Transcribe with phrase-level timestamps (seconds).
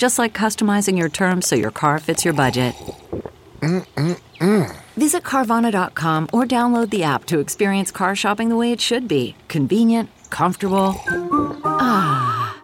[0.00, 2.74] Just like customizing your terms so your car fits your budget.
[3.60, 4.74] Mm-mm-mm.
[4.96, 9.36] Visit Carvana.com or download the app to experience car shopping the way it should be
[9.48, 10.94] convenient, comfortable.
[11.66, 12.62] Ah.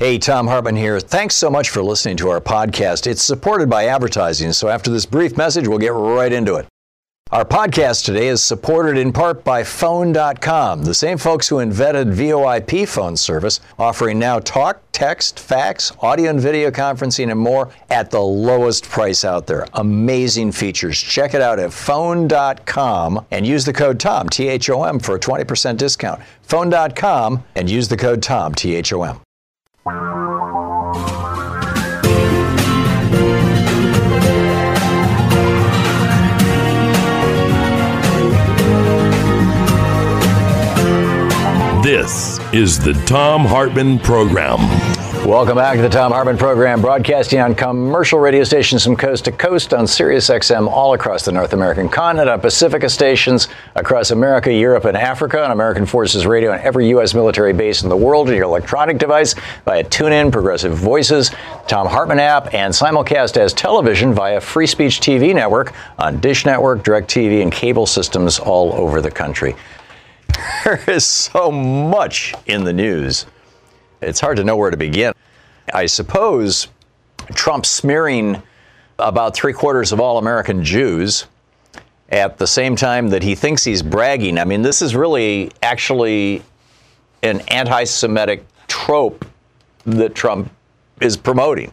[0.00, 0.98] Hey, Thom Hartmann here.
[0.98, 3.06] Thanks so much for listening to our podcast.
[3.06, 6.66] It's supported by advertising, so after this brief message, we'll get right into it.
[7.30, 12.88] Our podcast today is supported in part by Phone.com, the same folks who invented VoIP
[12.88, 18.18] phone service, offering now talk, text, fax, audio and video conferencing, and more at the
[18.18, 19.66] lowest price out there.
[19.74, 20.98] Amazing features.
[20.98, 25.16] Check it out at Phone.com and use the code TOM, T H O M, for
[25.16, 26.22] a 20% discount.
[26.44, 30.27] Phone.com and use the code TOM, T H O M.
[41.88, 44.58] This is the Thom Hartmann Program.
[45.26, 49.32] Welcome back to the Thom Hartmann Program, broadcasting on commercial radio stations from coast to
[49.32, 54.52] coast on Sirius XM all across the North American continent, on Pacifica stations across America,
[54.52, 57.14] Europe, and Africa, on American Forces Radio, on every U.S.
[57.14, 61.30] military base in the world, on your electronic device via TuneIn, Progressive Voices,
[61.68, 66.84] Thom Hartmann app, and simulcast as television via Free Speech TV Network on Dish Network,
[66.84, 69.56] DirecTV, and cable systems all over the country.
[70.64, 73.26] There is so much in the news.
[74.00, 75.12] It's hard to know where to begin.
[75.72, 76.68] I suppose
[77.34, 78.42] Trump smearing
[78.98, 81.26] about three quarters of all American Jews
[82.10, 84.38] at the same time that he thinks he's bragging.
[84.38, 86.42] I mean, this is really actually
[87.22, 89.24] an anti Semitic trope
[89.84, 90.50] that Trump
[91.00, 91.72] is promoting.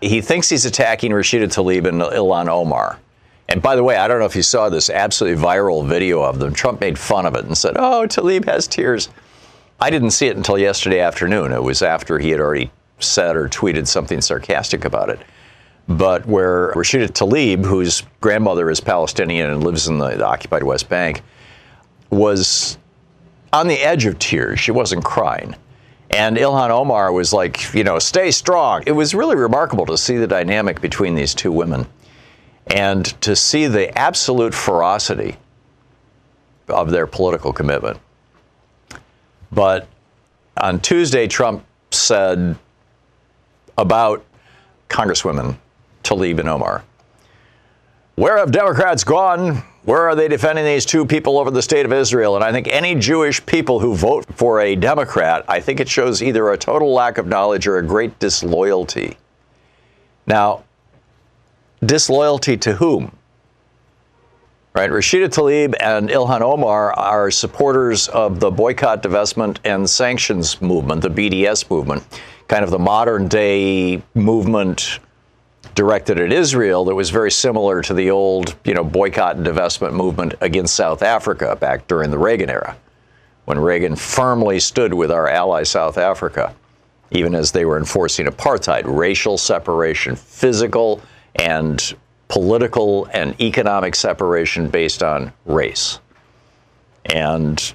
[0.00, 2.98] He thinks he's attacking Rashida Tlaib and Ilhan Omar.
[3.48, 6.38] And by the way, I don't know if you saw this absolutely viral video of
[6.38, 6.54] them.
[6.54, 9.10] Trump made fun of it and said, Oh, Talib has tears.
[9.80, 11.52] I didn't see it until yesterday afternoon.
[11.52, 15.20] It was after he had already said or tweeted something sarcastic about it.
[15.86, 20.88] But where Rashida Tlaib, whose grandmother is Palestinian and lives in the, the occupied West
[20.88, 21.22] Bank,
[22.08, 22.78] was
[23.52, 24.58] on the edge of tears.
[24.58, 25.54] She wasn't crying.
[26.10, 28.82] And Ilhan Omar was like, you know, stay strong.
[28.86, 31.86] It was really remarkable to see the dynamic between these two women
[32.68, 35.36] and to see the absolute ferocity
[36.68, 37.98] of their political commitment.
[39.52, 39.86] But
[40.56, 42.56] on Tuesday, Trump said
[43.76, 44.24] about
[44.88, 45.56] Congresswomen
[46.02, 46.84] Tlaib and Omar,
[48.16, 49.62] Where have Democrats gone?
[49.84, 52.36] Where are they defending these two people over the state of Israel?
[52.36, 56.22] And I think any Jewish people who vote for a Democrat, I think it shows
[56.22, 59.18] either a total lack of knowledge or a great disloyalty.
[60.26, 60.64] Now,
[61.86, 63.16] disloyalty to whom?
[64.74, 71.02] Right, Rashida Tlaib and Ilhan Omar are supporters of the boycott, divestment, and sanctions movement,
[71.02, 72.02] the BDS movement,
[72.48, 74.98] kind of the modern day movement
[75.76, 79.92] directed at Israel that was very similar to the old, you know, boycott and divestment
[79.92, 82.76] movement against South Africa back during the Reagan era,
[83.44, 86.54] when Reagan firmly stood with our ally South Africa,
[87.12, 91.00] even as they were enforcing apartheid, racial separation, physical
[91.36, 91.94] and
[92.28, 96.00] political and economic separation based on race.
[97.04, 97.74] And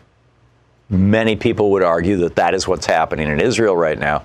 [0.89, 4.23] many people would argue that that is what's happening in Israel right now,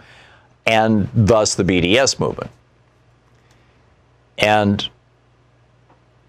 [0.67, 2.50] and thus the BDS movement.
[4.38, 4.88] And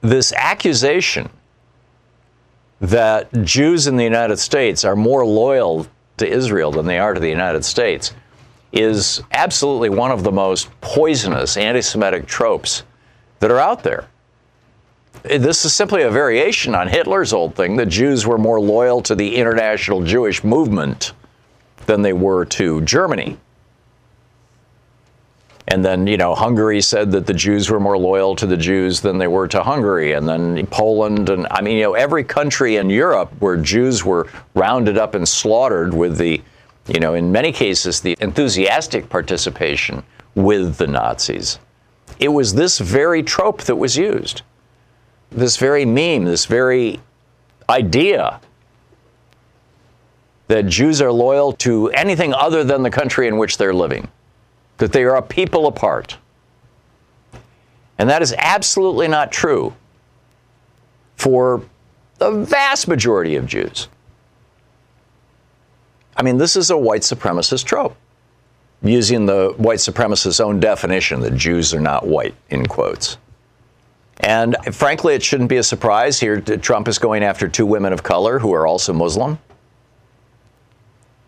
[0.02, 1.30] this accusation
[2.82, 5.88] that Jews in the United States are more loyal
[6.18, 8.14] to Israel than they are to the United States
[8.72, 12.84] is absolutely one of the most poisonous anti Semitic tropes
[13.46, 14.08] that are out there.
[15.26, 19.04] Eh, this is simply a variation on Hitler's old thing that Jews were more loyal
[19.04, 21.14] to the international Jewish movement
[21.86, 23.38] than they were to Germany.
[25.68, 29.00] And then, you know, Hungary said that the Jews were more loyal to the Jews
[29.02, 30.14] than they were to Hungary.
[30.14, 34.28] And then Poland, and I mean, you know, every country in Europe where Jews were
[34.56, 36.42] rounded up and slaughtered with the,
[36.88, 40.02] you know, in many cases, the enthusiastic participation
[40.34, 41.60] with the Nazis.
[42.20, 44.42] It was this very trope that was used,
[45.32, 47.00] this very meme, this very
[47.70, 48.40] idea
[50.48, 54.08] that Jews are loyal to anything other than the country in which they're living,
[54.78, 56.18] that they are a people apart.
[57.98, 59.74] And that is absolutely not true
[61.16, 61.64] for
[62.18, 63.88] the vast majority of Jews.
[66.16, 67.96] I mean, this is a white supremacist trope,
[68.82, 73.18] using the white supremacist's own definition that Jews are not white, in quotes.
[74.20, 76.40] And frankly, it shouldn't be a surprise here.
[76.42, 79.40] That Trump is going after two women of color who are also Muslim.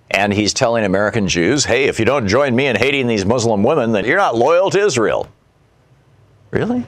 [0.09, 3.61] And he's telling American Jews, hey, if you don't join me in hating these Muslim
[3.61, 5.27] women, then you're not loyal to Israel.
[6.51, 6.85] Really?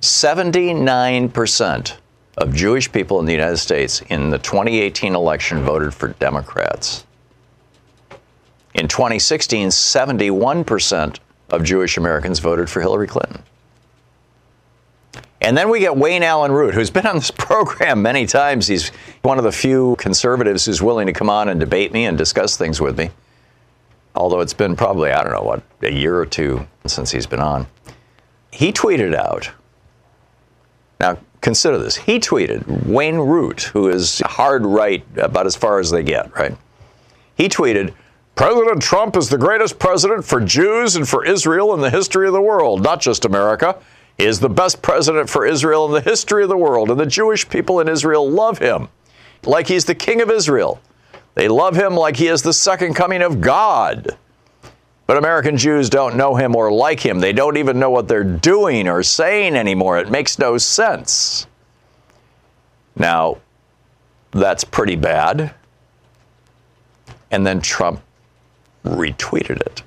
[0.00, 1.96] 79%
[2.36, 7.06] of Jewish people in the United States in the 2018 election voted for Democrats.
[8.74, 11.18] In 2016, 71%
[11.50, 13.42] of Jewish Americans voted for Hillary Clinton.
[15.42, 18.68] And then we get Wayne Allen Root, who's been on this program many times.
[18.68, 18.88] He's
[19.22, 22.56] one of the few conservatives who's willing to come on and debate me and discuss
[22.56, 23.10] things with me.
[24.14, 27.40] Although it's been probably, I don't know, what, a year or two since he's been
[27.40, 27.66] on.
[28.52, 29.50] He tweeted out,
[31.00, 31.96] now consider this.
[31.96, 36.56] He tweeted, Wayne Root, who is hard right about as far as they get, right?
[37.34, 37.94] He tweeted,
[38.34, 42.32] President Trump is the greatest president for Jews and for Israel in the history of
[42.32, 43.78] the world, not just America
[44.16, 47.06] He is the best president for Israel in the history of the world, and the
[47.06, 48.88] Jewish people in Israel love him
[49.44, 50.80] like he's the king of Israel.
[51.34, 54.16] They love him like he is the second coming of God.
[55.06, 57.20] But American Jews don't know him or like him.
[57.20, 59.98] They don't even know what they're doing or saying anymore.
[59.98, 61.46] It makes no sense.
[62.94, 63.38] Now,
[64.30, 65.54] that's pretty bad.
[67.30, 68.00] And then Trump
[68.84, 69.82] retweeted it,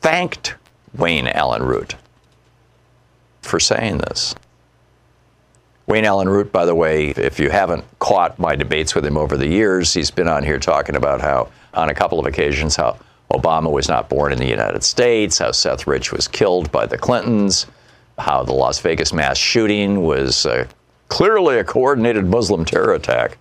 [0.00, 0.54] thanked
[0.94, 1.96] Wayne Allen Root
[3.42, 4.34] for saying this.
[5.86, 9.36] Wayne Allen Root, by the way, if you haven't caught my debates with him over
[9.36, 12.98] the years, he's been on here talking about how, on a couple of occasions, how
[13.32, 16.98] Obama was not born in the United States, how Seth Rich was killed by the
[16.98, 17.66] Clintons,
[18.18, 20.66] how the Las Vegas mass shooting was uh,
[21.08, 23.38] clearly a coordinated Muslim terror attack,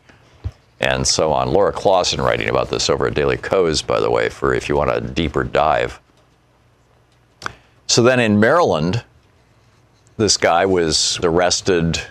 [0.79, 1.51] and so on.
[1.51, 4.75] Laura Clawson writing about this over at Daily Kos, by the way, for if you
[4.75, 5.99] want a deeper dive.
[7.87, 9.03] So then in Maryland,
[10.17, 12.01] this guy was arrested.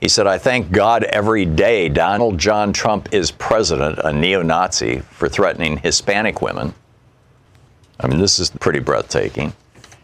[0.00, 5.00] He said, I thank God every day Donald John Trump is president, a neo Nazi,
[5.00, 6.74] for threatening Hispanic women.
[8.00, 9.52] I mean, this is pretty breathtaking.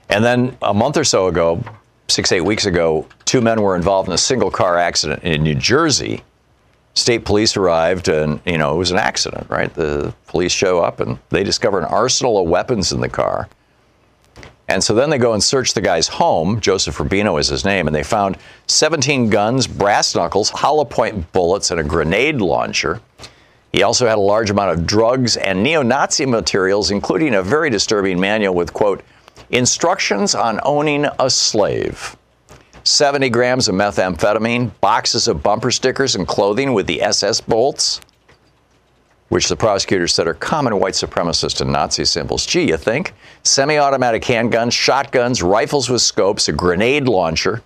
[0.08, 1.62] And then a month or so ago,
[2.08, 5.54] six, eight weeks ago, two men were involved in a single car accident in New
[5.54, 6.22] Jersey.
[6.94, 9.72] State police arrived and, you know, it was an accident, right?
[9.72, 13.48] The police show up and they discover an arsenal of weapons in the car.
[14.68, 16.60] And so then they go and search the guy's home.
[16.60, 17.88] Joseph Rubino is his name.
[17.88, 18.38] And they found
[18.68, 23.00] 17 guns, brass knuckles, hollow point bullets, and a grenade launcher.
[23.72, 27.70] He also had a large amount of drugs and neo Nazi materials, including a very
[27.70, 29.02] disturbing manual with, quote,
[29.50, 32.16] instructions on owning a slave.
[32.84, 38.00] 70 grams of methamphetamine, boxes of bumper stickers and clothing with the SS bolts,
[39.28, 42.46] which the prosecutors said are common white supremacist and Nazi symbols.
[42.46, 43.14] Gee, you think?
[43.42, 47.62] Semi automatic handguns, shotguns, rifles with scopes, a grenade launcher.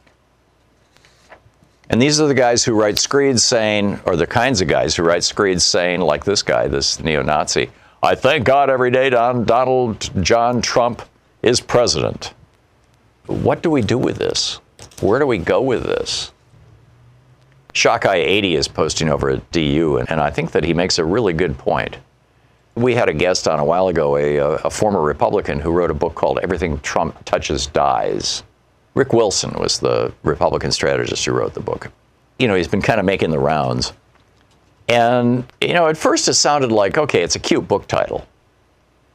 [1.91, 5.03] And these are the guys who write screeds saying, or the kinds of guys who
[5.03, 7.71] write screeds saying, like this guy, this neo Nazi,
[8.03, 11.03] I thank God every day Don, Donald John Trump
[11.43, 12.35] is president.
[13.27, 14.61] What do we do with this?
[15.05, 16.33] Where do we go with this?
[17.75, 21.05] Shockeye 80 is posting over at DU, and, and, I think that he makes a
[21.05, 21.99] really good point.
[22.75, 25.95] We had a guest on a while ago, a, a former Republican who wrote a
[25.95, 28.45] book called Everything Trump Touches Dies.
[28.95, 31.91] Rick Wilson was the Republican strategist who wrote the book.
[32.39, 33.93] You know, he's been kind of making the rounds.
[34.89, 38.27] And, you know, at first it sounded like, okay, it's a cute book title.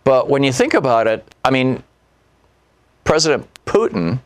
[0.04, 1.82] But when you think about it, I mean,
[3.06, 4.20] President Putin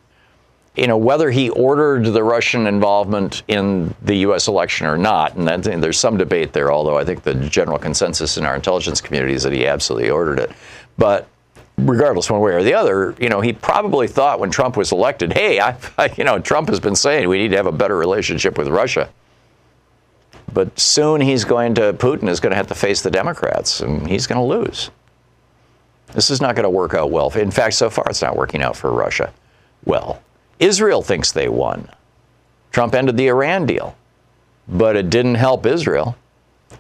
[0.75, 4.48] you know, whether he ordered the Russian involvement in the U.S.
[4.48, 7.77] election or not, and, that, and there's some debate there, although I think the general
[7.77, 10.51] consensus in our intelligence community is that he absolutely ordered it.
[10.98, 11.27] But
[11.77, 15.34] regardless, one way or the other, you know, he probably thought when Trump was elected,
[15.34, 17.98] hey, I, I, you know, Trump has been saying we need to have a better
[17.98, 19.10] relationship with Russia.
[20.51, 24.08] But soon he's going to, Putin is going to have to face the Democrats, and
[24.08, 24.89] he's going to lose.
[26.13, 27.32] This is not going to work out well.
[27.32, 29.34] In fact, so far it's not working out for Russia
[29.86, 30.22] well.
[30.63, 31.89] Israel thinks they won.
[32.72, 33.98] Trump ended the Iran deal,
[34.67, 36.15] but it didn't help Israel.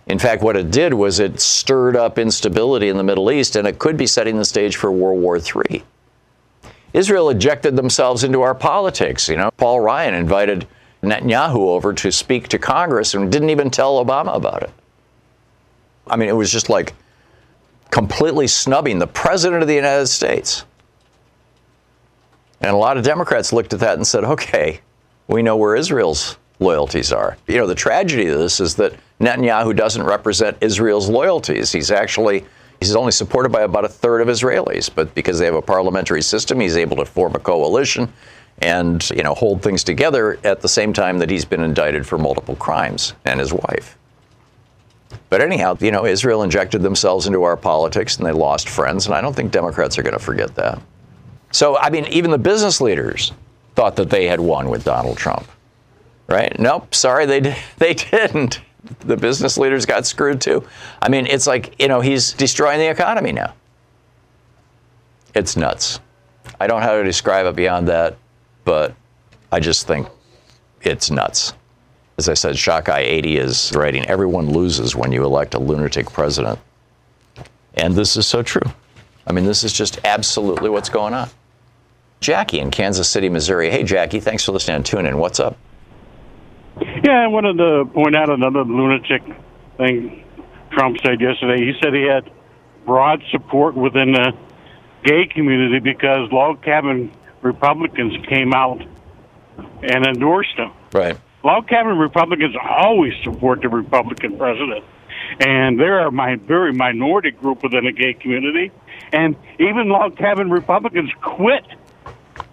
[0.07, 3.67] In fact, what it did was it stirred up instability in the Middle East, and
[3.67, 5.83] it could be setting the stage for World War III.
[6.93, 9.27] Israel ejected themselves into our politics.
[9.27, 10.65] You know, Paul Ryan invited
[11.01, 14.71] Netanyahu over to speak to Congress and didn't even tell Obama about it.
[16.07, 16.93] I mean, it was just like
[17.91, 20.63] completely snubbing the President of the United States.
[22.63, 24.79] And a lot of Democrats looked at that and said, okay,
[25.27, 27.37] we know where Israel's loyalties are.
[27.47, 31.73] You know, the tragedy of this is that Netanyahu doesn't represent Israel's loyalties.
[31.73, 32.45] He's actually
[32.79, 36.21] he's only supported by about a third of Israelis, but because they have a parliamentary
[36.21, 38.11] system, he's able to form a coalition
[38.61, 42.17] and, you know, hold things together at the same time that he's been indicted for
[42.17, 43.97] multiple crimes and his wife.
[45.29, 49.15] But anyhow, you know, Israel injected themselves into our politics and they lost friends, and
[49.15, 50.79] I don't think Democrats are going to forget that.
[51.53, 53.31] So, I mean, even the business leaders
[53.75, 55.47] thought that they had won with Donald Trump,
[56.27, 56.57] right?
[56.59, 57.39] Nope, sorry, they,
[57.77, 58.59] they didn't.
[59.01, 60.67] The business leaders got screwed too.
[61.01, 63.53] I mean, it's like, you know, he's destroying the economy now.
[65.35, 65.99] It's nuts.
[66.59, 68.17] I don't know how to describe it beyond that,
[68.65, 68.95] but
[69.51, 70.07] I just think
[70.81, 71.53] it's nuts.
[72.17, 76.11] As I said, Shock Eye 80 is writing, everyone loses when you elect a lunatic
[76.11, 76.59] president.
[77.75, 78.71] And this is so true.
[79.25, 81.29] I mean, this is just absolutely what's going on.
[82.23, 83.69] Jackie in Kansas City, Missouri.
[83.69, 85.17] Hey, Jackie, thanks for listening and tuning in.
[85.17, 85.57] What's up?
[87.03, 89.21] Yeah, I wanted to point out another lunatic
[89.77, 90.23] thing
[90.71, 91.63] Trump said yesterday.
[91.63, 92.31] He said he had
[92.85, 94.31] broad support within the
[95.03, 97.11] gay community because log cabin
[97.41, 98.81] Republicans came out
[99.83, 100.71] and endorsed him.
[100.93, 101.17] Right.
[101.43, 104.85] Log cabin Republicans always support the Republican president.
[105.41, 108.71] And they're a my, very minority group within the gay community.
[109.11, 111.65] And even log cabin Republicans quit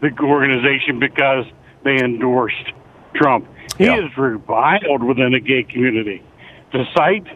[0.00, 1.46] the organization because
[1.84, 2.72] they endorsed
[3.14, 3.46] Trump.
[3.78, 4.04] He Yeah.
[4.04, 6.22] is reviled within the gay community.
[6.72, 7.26] To cite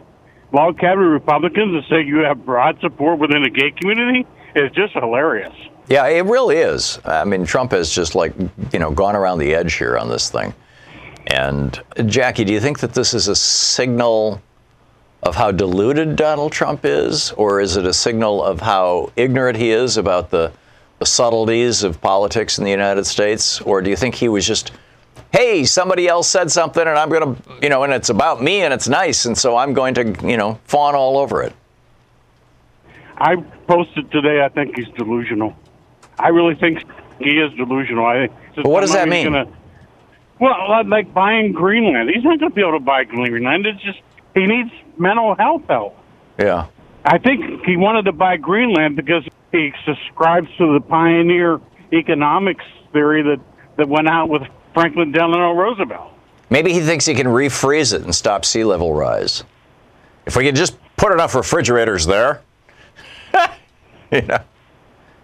[0.52, 4.92] log cabin Republicans and say you have broad support within the gay community is just
[4.94, 5.52] hilarious.
[5.88, 6.98] Yeah, it really is.
[7.04, 8.32] I mean, Trump has just like,
[8.72, 10.54] you know, gone around the edge here on this thing.
[11.26, 14.40] And Jackie, do you think that this is a signal
[15.22, 19.70] of how deluded Donald Trump is, or is it a signal of how ignorant he
[19.70, 20.52] is about the,
[21.04, 23.60] the subtleties of politics in the United States?
[23.60, 24.72] Or do you think he was just,
[25.32, 28.62] hey, somebody else said something and I'm going to, you know, and it's about me
[28.62, 31.52] and it's nice, and so I'm going to, you know, fawn all over it?
[33.18, 34.42] I posted today.
[34.42, 35.54] I think he's delusional.
[36.18, 36.82] I really think
[37.18, 38.06] he is delusional.
[38.06, 38.28] I.
[38.56, 39.26] But what does that mean?
[39.26, 39.46] Gonna,
[40.40, 42.10] well, uh, like buying Greenland.
[42.12, 43.66] He's not going to be able to buy Greenland.
[43.66, 44.00] It's just
[44.34, 45.96] he needs mental health help.
[46.38, 46.66] Yeah.
[47.04, 51.60] I think he wanted to buy Greenland because he subscribes to the pioneer
[51.92, 53.40] economics theory that
[53.76, 54.42] that went out with
[54.72, 56.12] Franklin Delano Roosevelt.
[56.50, 59.44] Maybe he thinks he can refreeze it and stop sea level rise.
[60.26, 62.42] If we could just put enough refrigerators there,
[64.12, 64.38] you know.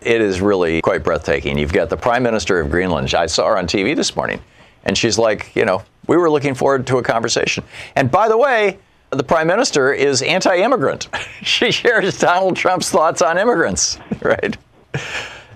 [0.00, 1.58] It is really quite breathtaking.
[1.58, 3.14] You've got the Prime Minister of Greenland.
[3.14, 4.40] I saw her on TV this morning,
[4.84, 7.64] and she's like, you know, we were looking forward to a conversation.
[7.96, 8.78] And by the way,
[9.10, 11.08] the Prime Minister is anti immigrant.
[11.42, 14.56] she shares Donald Trump's thoughts on immigrants, right?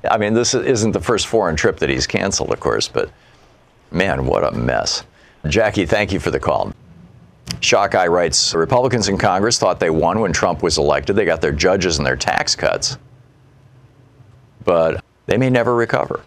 [0.09, 3.11] I mean, this isn't the first foreign trip that he's canceled, of course, but
[3.91, 5.05] man, what a mess.
[5.47, 6.73] Jackie, thank you for the call.
[7.61, 11.17] Shock Eye writes Republicans in Congress thought they won when Trump was elected.
[11.17, 12.99] They got their judges and their tax cuts,
[14.65, 16.23] but they may never recover.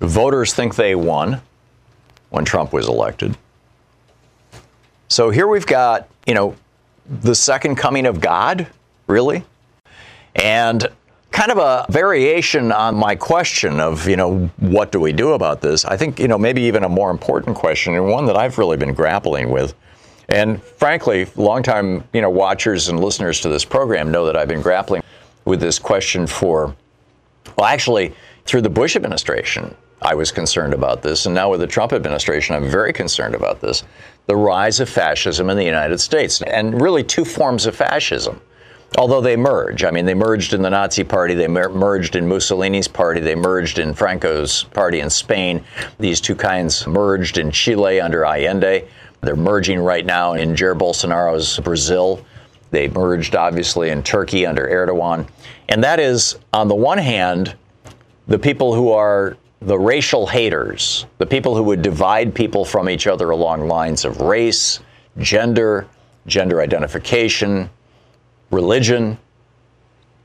[0.00, 1.40] Voters think they won
[2.30, 3.36] when Trump was elected.
[5.08, 6.56] So here we've got, you know,
[7.06, 8.66] the second coming of God,
[9.06, 9.44] really?
[10.34, 10.86] And
[11.30, 15.60] kind of a variation on my question of, you know, what do we do about
[15.60, 15.84] this?
[15.84, 18.76] I think, you know, maybe even a more important question and one that I've really
[18.76, 19.74] been grappling with.
[20.28, 24.62] And frankly, longtime, you know, watchers and listeners to this program know that I've been
[24.62, 25.02] grappling
[25.44, 26.74] with this question for,
[27.56, 28.14] well, actually,
[28.46, 31.26] through the Bush administration, I was concerned about this.
[31.26, 33.82] And now with the Trump administration, I'm very concerned about this
[34.26, 38.40] the rise of fascism in the United States, and really two forms of fascism
[38.96, 39.84] although they merge.
[39.84, 43.34] I mean, they merged in the Nazi Party, they mer- merged in Mussolini's party, they
[43.34, 45.64] merged in Franco's party in Spain.
[45.98, 48.86] These two kinds merged in Chile under Allende.
[49.20, 52.24] They're merging right now in Jair Bolsonaro's Brazil.
[52.70, 55.26] They merged, obviously, in Turkey under Erdogan.
[55.68, 57.54] And that is, on the one hand,
[58.26, 63.06] the people who are the racial haters, the people who would divide people from each
[63.06, 64.80] other along lines of race,
[65.18, 65.86] gender,
[66.26, 67.70] gender identification,
[68.50, 69.18] religion,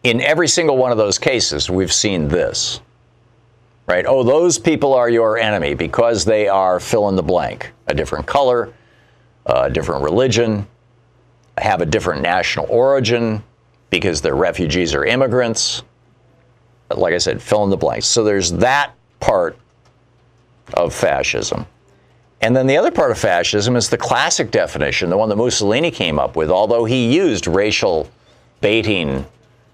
[0.03, 2.81] in every single one of those cases, we've seen this.
[3.87, 4.05] Right?
[4.05, 8.27] Oh, those people are your enemy because they are fill in the blank, a different
[8.27, 8.71] color,
[9.47, 10.67] a different religion,
[11.57, 13.43] have a different national origin,
[13.89, 15.81] because they're refugees or immigrants.
[16.95, 18.03] Like I said, fill in the blank.
[18.03, 19.57] So there's that part
[20.73, 21.65] of fascism.
[22.41, 25.91] And then the other part of fascism is the classic definition, the one that Mussolini
[25.91, 28.09] came up with, although he used racial
[28.61, 29.25] baiting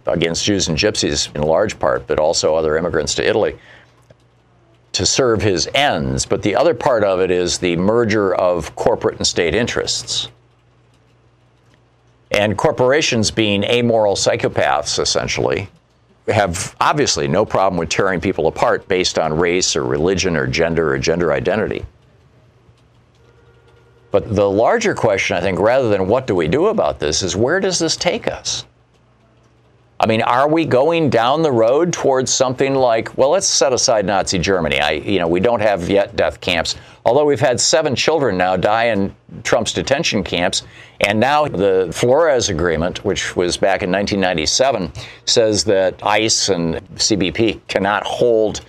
[0.07, 3.57] against Jews and Gypsies in large part, but also other immigrants to Italy
[4.93, 6.25] to serve his ends.
[6.25, 10.29] But the other part of it is the merger of corporate and state interests.
[12.31, 15.69] And corporations, being amoral psychopaths, essentially,
[16.27, 20.93] have obviously no problem with tearing people apart based on race or religion or gender
[20.93, 21.85] or gender identity.
[24.11, 27.35] But the larger question, I think, rather than what do we do about this, is
[27.35, 28.65] where does this take us?
[29.97, 34.05] I mean, are we going down the road towards something like, well, let's set aside
[34.05, 34.79] Nazi Germany.
[34.81, 36.75] I, you know, we don't have yet death camps,
[37.05, 40.63] although we've had seven children now die in Trump's detention camps.
[40.99, 44.91] And now the Flores Agreement, which was back in 1997,
[45.25, 48.61] says that ICE and CBP cannot hold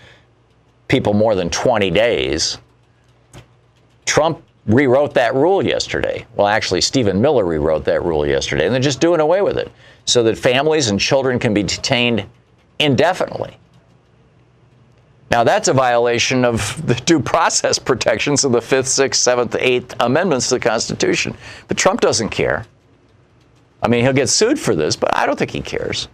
[0.87, 2.59] people more than 20 days.
[4.04, 6.25] Trump rewrote that rule yesterday.
[6.37, 9.73] Well, actually, Stephen Miller rewrote that rule yesterday, and they're just doing away with it
[10.07, 12.25] so that families and children can be detained
[12.79, 13.59] indefinitely.
[15.31, 19.95] Now, that's a violation of the due process protections of the Fifth, Sixth, Seventh, Eighth
[20.01, 21.37] Amendments to the Constitution.
[21.69, 22.65] But Trump doesn't care.
[23.83, 26.09] I mean, he'll get sued for this, but I don't think he cares.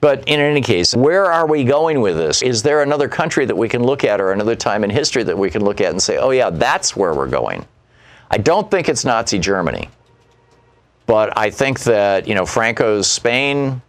[0.00, 2.42] But in any case, where are we going with this?
[2.42, 5.36] Is there another country that we can look at or another time in history that
[5.36, 7.66] we can look at and say, oh, yeah, that's where we're going?
[8.30, 9.88] I don't think it's Nazi Germany.
[11.06, 13.80] But I think that, you know, Franco's Spain,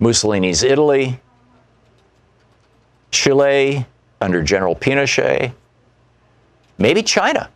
[0.00, 1.20] Mussolini's Italy,
[3.10, 3.86] Chile
[4.20, 5.52] under General Pinochet,
[6.78, 7.50] maybe China.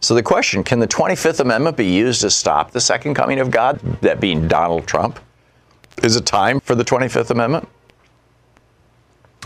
[0.00, 3.50] So the question can the 25th Amendment be used to stop the second coming of
[3.50, 5.18] God, that being Donald Trump?
[6.02, 7.68] Is it time for the 25th Amendment?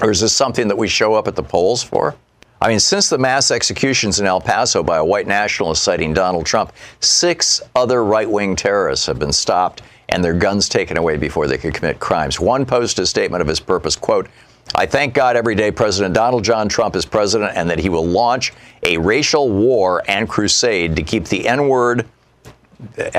[0.02, 2.16] Or is this something that we show up at the polls for?
[2.62, 6.44] I mean, since the mass executions in El Paso by a white nationalist citing Donald
[6.44, 11.46] Trump, six other right wing terrorists have been stopped and their guns taken away before
[11.46, 12.38] they could commit crimes.
[12.38, 14.28] One posted a statement of his purpose, quote,
[14.74, 18.06] I thank God every day President Donald John Trump is president and that he will
[18.06, 22.06] launch a racial war and crusade to keep the N word,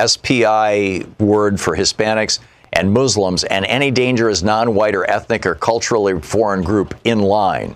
[0.06, 2.39] SPI word for Hispanics,
[2.73, 7.75] and Muslims and any dangerous non white or ethnic or culturally foreign group in line.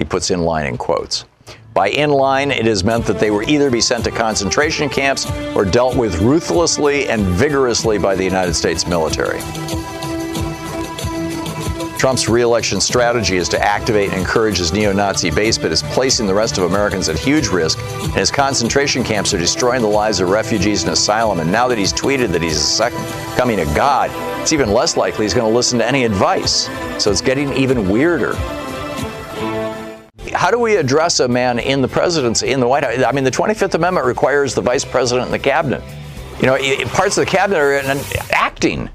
[0.00, 1.26] He puts in line in quotes.
[1.74, 5.30] By in line, it is meant that they will either be sent to concentration camps
[5.54, 9.40] or dealt with ruthlessly and vigorously by the United States military.
[11.98, 16.26] Trump's reelection strategy is to activate and encourage his neo Nazi base, but is placing
[16.26, 17.78] the rest of Americans at huge risk.
[18.04, 21.40] And his concentration camps are destroying the lives of refugees and asylum.
[21.40, 23.04] And now that he's tweeted that he's a second
[23.36, 24.10] coming of God,
[24.40, 26.70] it's even less likely he's going to listen to any advice.
[26.98, 28.34] So it's getting even weirder
[30.40, 33.04] how do we address a man in the presidency, in the White House?
[33.04, 35.82] I mean, the 25th Amendment requires the vice president and the cabinet.
[36.40, 37.74] You know, parts of the cabinet are
[38.32, 38.88] acting.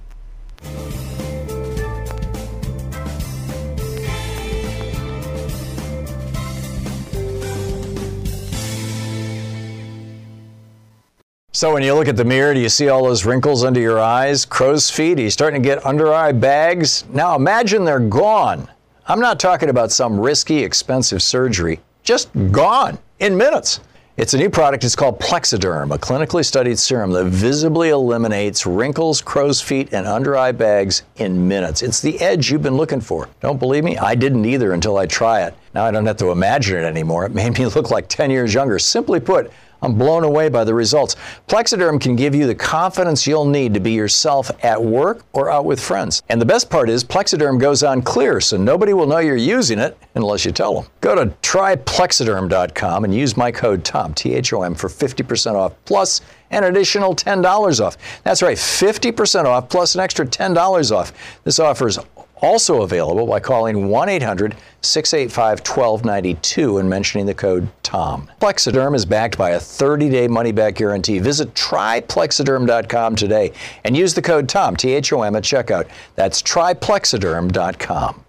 [11.52, 14.00] So when you look at the mirror, do you see all those wrinkles under your
[14.00, 15.20] eyes, crow's feet?
[15.20, 17.06] Are you starting to get under eye bags?
[17.14, 18.68] Now imagine they're gone.
[19.08, 23.80] I'm not talking about some risky, expensive surgery, just gone in minutes.
[24.18, 24.84] It's a new product.
[24.84, 30.36] It's called Plexaderm, a clinically studied serum that visibly eliminates wrinkles, crow's feet, and under
[30.36, 31.84] eye bags in minutes.
[31.84, 33.30] It's the edge you've been looking for.
[33.42, 33.96] Don't believe me?
[33.96, 35.54] I didn't either until I try it.
[35.76, 37.26] Now I don't have to imagine it anymore.
[37.26, 38.80] It made me look like 10 years younger.
[38.80, 39.52] Simply put,
[39.86, 41.16] I'm blown away by the results.
[41.48, 45.66] Plexaderm can give you the confidence you'll need to be yourself at work or out
[45.66, 46.24] with friends.
[46.30, 49.78] And the best part is Plexaderm goes on clear, so nobody will know you're using
[49.78, 50.92] it unless you tell them.
[51.02, 55.74] Go to tryplexaderm.com and use my code TOM, T H O M, for 50% off
[55.86, 56.22] plus
[56.52, 57.98] an additional $10 off.
[58.24, 61.14] That's right, 50% off plus an extra $10 off.
[61.44, 62.00] This offer is
[62.46, 68.30] also available by calling 1 800 685 1292 and mentioning the code TOM.
[68.40, 71.18] Plexaderm is backed by a 30 day money back guarantee.
[71.18, 73.52] Visit tryplexaderm.com today
[73.84, 75.88] and use the code TOM, T H O M, at checkout.
[76.14, 78.22] That's tryplexaderm.com.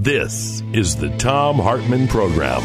[0.00, 2.62] This is the Thom Hartmann Program.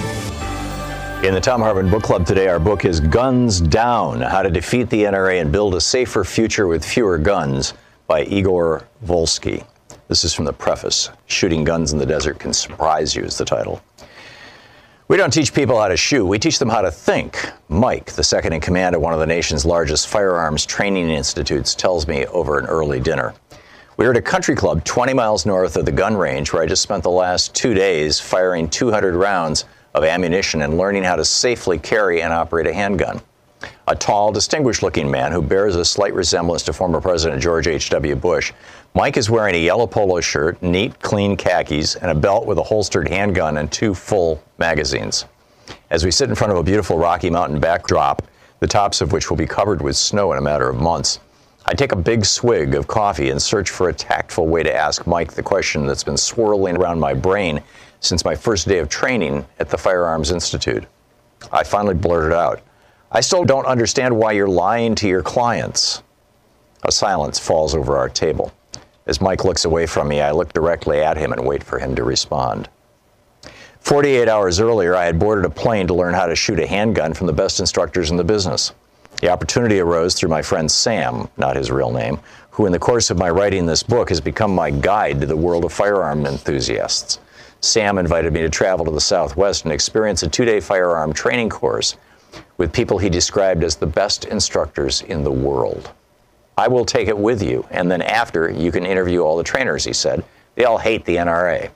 [1.24, 4.89] In the Thom Hartmann Book Club today, our book is Guns Down How to Defeat
[4.89, 7.74] the NRA and Build a Safer Future with Fewer Guns
[8.08, 9.66] by Igor Volsky.
[10.13, 11.10] This is from the preface.
[11.26, 13.82] Shooting Guns in the Desert Can Surprise You is the title.
[15.08, 17.36] We don't teach people how to shoot, we teach them how to think.
[17.67, 22.08] Mike, the second in command at one of the nation's largest firearms training institutes, tells
[22.08, 23.34] me over an early dinner.
[23.97, 26.67] We are at a country club 20 miles north of the gun range where I
[26.67, 31.26] just spent the last two days firing 200 rounds of ammunition and learning how to
[31.26, 33.19] safely carry and operate a handgun.
[33.88, 38.15] A tall, distinguished looking man who bears a slight resemblance to former President George H.W.
[38.15, 38.54] Bush,
[38.95, 42.63] Mike is wearing a yellow polo shirt, neat, clean khakis, and a belt with a
[42.63, 45.25] holstered handgun and two full magazines.
[45.89, 48.21] As we sit in front of a beautiful Rocky Mountain backdrop,
[48.60, 51.19] the tops of which will be covered with snow in a matter of months,
[51.65, 55.08] I take a big swig of coffee and search for a tactful way to ask
[55.08, 57.63] Mike the question that's been swirling around my brain
[57.99, 60.84] since my first day of training at the Firearms Institute.
[61.51, 62.62] I finally blurted out,
[63.12, 66.03] I still don't understand why you're lying to your clients.
[66.84, 68.53] A silence falls over our table.
[69.06, 71.96] As Mike looks away from me, I look directly at him and wait for him
[71.96, 72.70] to respond.
[73.82, 77.13] 48 hours earlier, I had boarded a plane to learn how to shoot a handgun
[77.13, 78.72] from the best instructors in the business.
[79.20, 82.20] The opportunity arose through my friend Sam, not his real name,
[82.52, 85.36] who in the course of my writing this book has become my guide to the
[85.36, 87.20] world of firearm enthusiasts.
[87.60, 91.50] Sam invited me to travel to the Southwest and experience a two day firearm training
[91.50, 91.98] course
[92.58, 95.92] with people he described as the best instructors in the world.
[96.58, 99.84] I will take it with you, and then after, you can interview all the trainers,
[99.84, 100.24] he said.
[100.56, 101.70] They all hate the NRA.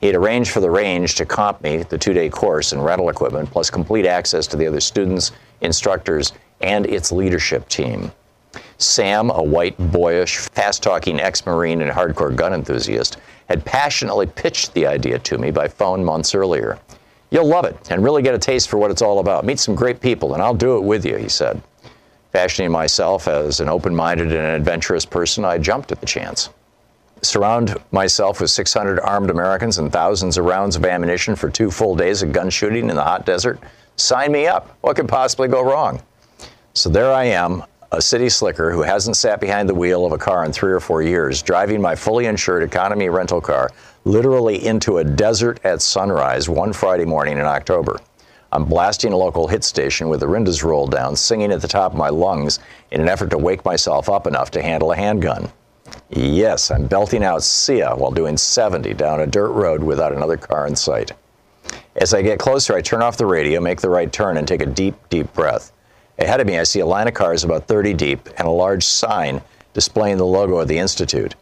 [0.00, 3.08] He had arranged for the range to comp me the two day course and rental
[3.08, 8.10] equipment, plus complete access to the other students, instructors, and its leadership team.
[8.78, 14.74] Sam, a white, boyish, fast talking ex Marine and hardcore gun enthusiast, had passionately pitched
[14.74, 16.78] the idea to me by phone months earlier.
[17.30, 19.44] You'll love it and really get a taste for what it's all about.
[19.44, 21.60] Meet some great people, and I'll do it with you, he said.
[22.36, 26.50] Fashioning myself as an open minded and adventurous person, I jumped at the chance.
[27.22, 31.96] Surround myself with 600 armed Americans and thousands of rounds of ammunition for two full
[31.96, 33.58] days of gun shooting in the hot desert?
[33.96, 34.76] Sign me up.
[34.82, 36.02] What could possibly go wrong?
[36.74, 40.18] So there I am, a city slicker who hasn't sat behind the wheel of a
[40.18, 43.70] car in three or four years, driving my fully insured economy rental car
[44.04, 47.98] literally into a desert at sunrise one Friday morning in October.
[48.56, 51.92] I'm blasting a local hit station with the windows rolled down, singing at the top
[51.92, 52.58] of my lungs
[52.90, 55.52] in an effort to wake myself up enough to handle a handgun.
[56.08, 60.66] Yes, I'm belting out Sia while doing 70 down a dirt road without another car
[60.66, 61.12] in sight.
[61.96, 64.62] As I get closer, I turn off the radio, make the right turn, and take
[64.62, 65.70] a deep, deep breath.
[66.18, 68.84] Ahead of me, I see a line of cars about 30 deep and a large
[68.84, 69.42] sign
[69.74, 71.34] displaying the logo of the Institute.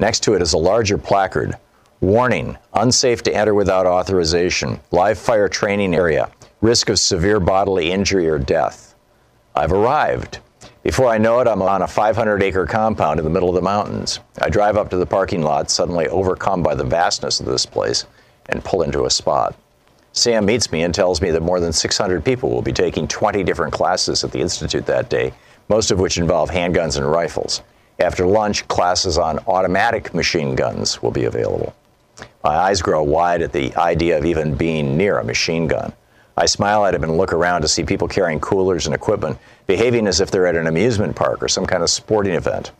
[0.00, 1.58] Next to it is a larger placard
[2.02, 6.32] Warning, unsafe to enter without authorization, live fire training area,
[6.62, 8.94] risk of severe bodily injury or death.
[9.54, 10.38] I've arrived.
[10.84, 13.60] Before I know it, I'm on a 500 acre compound in the middle of the
[13.60, 14.20] mountains.
[14.40, 18.06] I drive up to the parking lot, suddenly overcome by the vastness of this place,
[18.46, 19.56] and pull into a spot.
[20.12, 23.42] Sam meets me and tells me that more than 600 people will be taking 20
[23.42, 25.34] different classes at the Institute that day,
[25.68, 27.62] most of which involve handguns and rifles.
[27.98, 31.74] After lunch, classes on automatic machine guns will be available.
[32.44, 35.92] My eyes grow wide at the idea of even being near a machine gun.
[36.36, 40.06] I smile at him and look around to see people carrying coolers and equipment, behaving
[40.06, 42.72] as if they're at an amusement park or some kind of sporting event.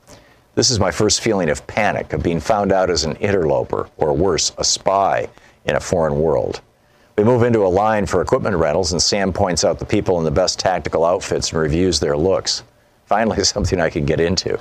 [0.54, 4.12] This is my first feeling of panic, of being found out as an interloper, or
[4.12, 5.28] worse, a spy
[5.64, 6.60] in a foreign world.
[7.16, 10.24] We move into a line for equipment rentals, and Sam points out the people in
[10.24, 12.62] the best tactical outfits and reviews their looks.
[13.06, 14.58] Finally, something I can get into.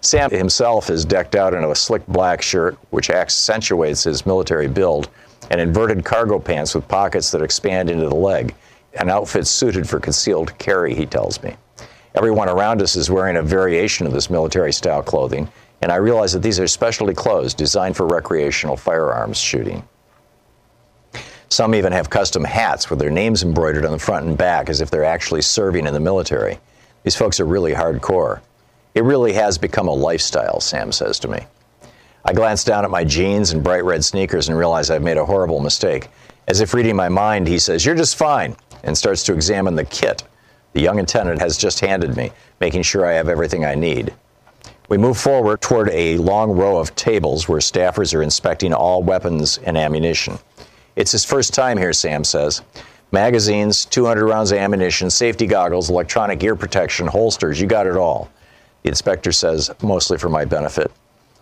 [0.00, 5.08] Sam himself is decked out in a slick black shirt, which accentuates his military build,
[5.50, 8.54] and inverted cargo pants with pockets that expand into the leg,
[8.94, 11.56] an outfit suited for concealed carry, he tells me.
[12.14, 15.48] Everyone around us is wearing a variation of this military style clothing,
[15.82, 19.86] and I realize that these are specialty clothes designed for recreational firearms shooting.
[21.48, 24.80] Some even have custom hats with their names embroidered on the front and back as
[24.80, 26.58] if they're actually serving in the military.
[27.04, 28.40] These folks are really hardcore.
[28.94, 31.46] It really has become a lifestyle, Sam says to me.
[32.26, 35.24] I glance down at my jeans and bright red sneakers and realize I've made a
[35.24, 36.08] horrible mistake.
[36.48, 39.84] As if reading my mind, he says, You're just fine, and starts to examine the
[39.84, 40.22] kit
[40.76, 44.12] the young attendant has just handed me, making sure I have everything I need.
[44.90, 49.56] We move forward toward a long row of tables where staffers are inspecting all weapons
[49.56, 50.38] and ammunition.
[50.94, 52.60] It's his first time here, Sam says.
[53.10, 58.30] Magazines, 200 rounds of ammunition, safety goggles, electronic ear protection, holsters, you got it all.
[58.82, 60.92] The inspector says, mostly for my benefit.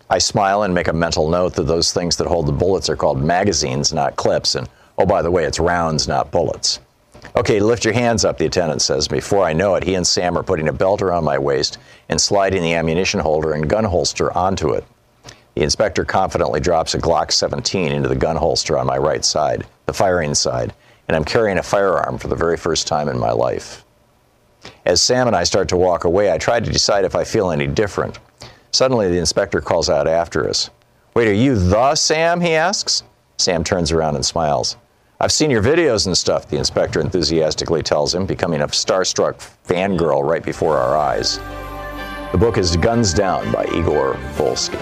[0.09, 2.95] I smile and make a mental note that those things that hold the bullets are
[2.95, 6.79] called magazines, not clips, and oh, by the way, it's rounds, not bullets.
[7.35, 9.07] Okay, lift your hands up, the attendant says.
[9.07, 12.21] Before I know it, he and Sam are putting a belt around my waist and
[12.21, 14.85] sliding the ammunition holder and gun holster onto it.
[15.55, 19.65] The inspector confidently drops a Glock 17 into the gun holster on my right side,
[19.85, 20.73] the firing side,
[21.07, 23.83] and I'm carrying a firearm for the very first time in my life.
[24.85, 27.51] As Sam and I start to walk away, I try to decide if I feel
[27.51, 28.19] any different.
[28.75, 30.69] Suddenly, the inspector calls out after us.
[31.13, 32.41] Wait, are you the Sam?
[32.41, 33.03] he asks.
[33.37, 34.75] Sam turns around and smiles.
[35.21, 39.35] I've seen your videos and stuff, the inspector enthusiastically tells him, becoming a starstruck
[39.65, 41.37] fangirl right before our eyes.
[42.33, 44.81] The book is Guns Down by Igor Volsky.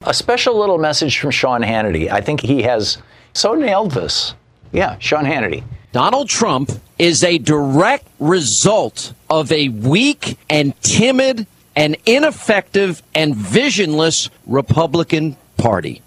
[0.00, 2.10] A special little message from Sean Hannity.
[2.10, 2.98] I think he has
[3.32, 4.34] so nailed this.
[4.72, 5.62] Yeah, Sean Hannity.
[5.92, 14.30] Donald Trump is a direct result of a weak and timid and ineffective and visionless
[14.46, 16.00] Republican Party.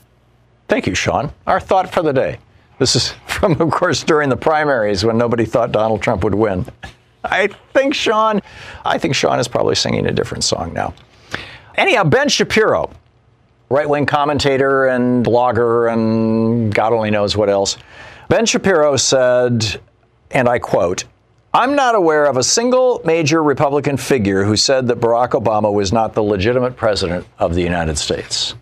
[0.68, 1.32] Thank you, Sean.
[1.46, 2.40] Our thought for the day.
[2.80, 6.66] This is from, of course, during the primaries when nobody thought Donald Trump would win.
[7.24, 8.42] I think Sean,
[8.84, 10.94] I think Sean is probably singing a different song now.
[11.76, 12.92] Anyhow, Ben Shapiro,
[13.70, 17.78] right wing commentator and blogger and God only knows what else.
[18.28, 19.80] Ben Shapiro said,
[20.32, 21.06] and I quote,
[21.54, 25.94] I'm not aware of a single major Republican figure who said that Barack Obama was
[25.94, 28.56] not the legitimate president of the United States.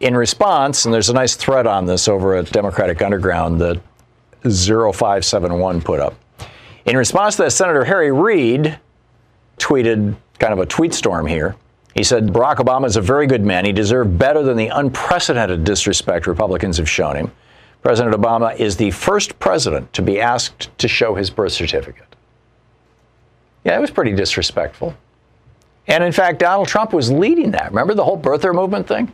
[0.00, 3.80] In response, and there's a nice thread on this over at Democratic Underground that
[4.42, 6.14] 0571 put up.
[6.86, 8.78] In response to that, Senator Harry Reid
[9.58, 11.54] tweeted kind of a tweet storm here.
[11.94, 13.64] He said Barack Obama is a very good man.
[13.64, 17.32] He deserved better than the unprecedented disrespect Republicans have shown him.
[17.82, 22.14] President Obama is the first president to be asked to show his birth certificate.
[23.64, 24.94] Yeah, it was pretty disrespectful.
[25.88, 27.70] And in fact, Donald Trump was leading that.
[27.70, 29.12] Remember the whole birther movement thing?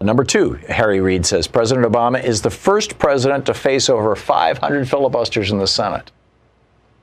[0.00, 4.88] Number two, Harry Reid says President Obama is the first president to face over 500
[4.88, 6.10] filibusters in the Senate.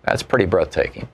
[0.03, 1.07] That's pretty breathtaking.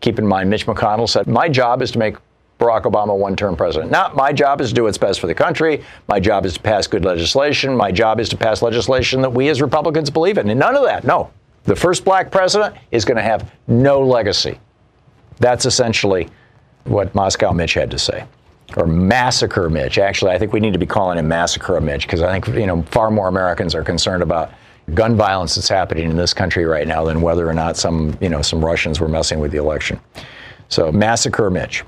[0.00, 2.16] Keep in mind, Mitch McConnell said, My job is to make
[2.58, 3.90] Barack Obama one term president.
[3.90, 5.84] Not my job is to do what's best for the country.
[6.08, 7.76] My job is to pass good legislation.
[7.76, 10.48] My job is to pass legislation that we as Republicans believe in.
[10.48, 11.04] And none of that.
[11.04, 11.30] No.
[11.64, 14.58] The first black president is going to have no legacy.
[15.38, 16.28] That's essentially
[16.84, 18.24] what Moscow Mitch had to say.
[18.76, 19.98] Or Massacre Mitch.
[19.98, 22.66] Actually, I think we need to be calling him Massacre Mitch because I think, you
[22.66, 24.52] know, far more Americans are concerned about
[24.94, 28.28] gun violence that's happening in this country right now than whether or not some, you
[28.28, 30.00] know, some Russians were messing with the election.
[30.68, 31.84] So, Massacre Mitch.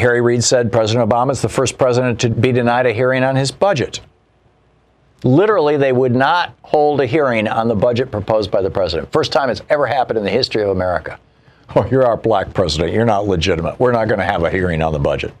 [0.00, 3.36] Harry Reid said President Obama is the first president to be denied a hearing on
[3.36, 4.00] his budget.
[5.22, 9.12] Literally, they would not hold a hearing on the budget proposed by the president.
[9.12, 11.18] First time it's ever happened in the history of America.
[11.76, 12.92] Oh, you're our black president.
[12.92, 13.78] You're not legitimate.
[13.78, 15.32] We're not going to have a hearing on the budget.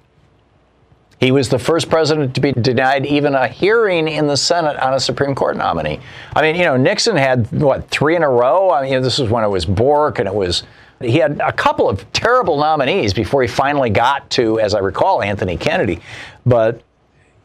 [1.18, 4.94] He was the first president to be denied even a hearing in the Senate on
[4.94, 5.98] a Supreme Court nominee.
[6.36, 8.70] I mean, you know, Nixon had, what, three in a row?
[8.70, 10.62] I mean, you know, this was when it was Bork and it was
[11.00, 15.22] he had a couple of terrible nominees before he finally got to, as I recall,
[15.22, 16.00] Anthony Kennedy.
[16.44, 16.82] But,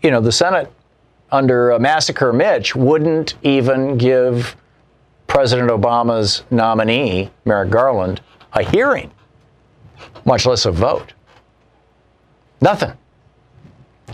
[0.02, 0.72] you know, the Senate
[1.32, 4.56] under uh, Massacre Mitch wouldn't even give
[5.28, 8.22] President Obama's nominee, Merrick Garland,
[8.54, 9.12] a hearing,
[10.26, 11.13] much less a vote.
[12.62, 12.94] Nothing.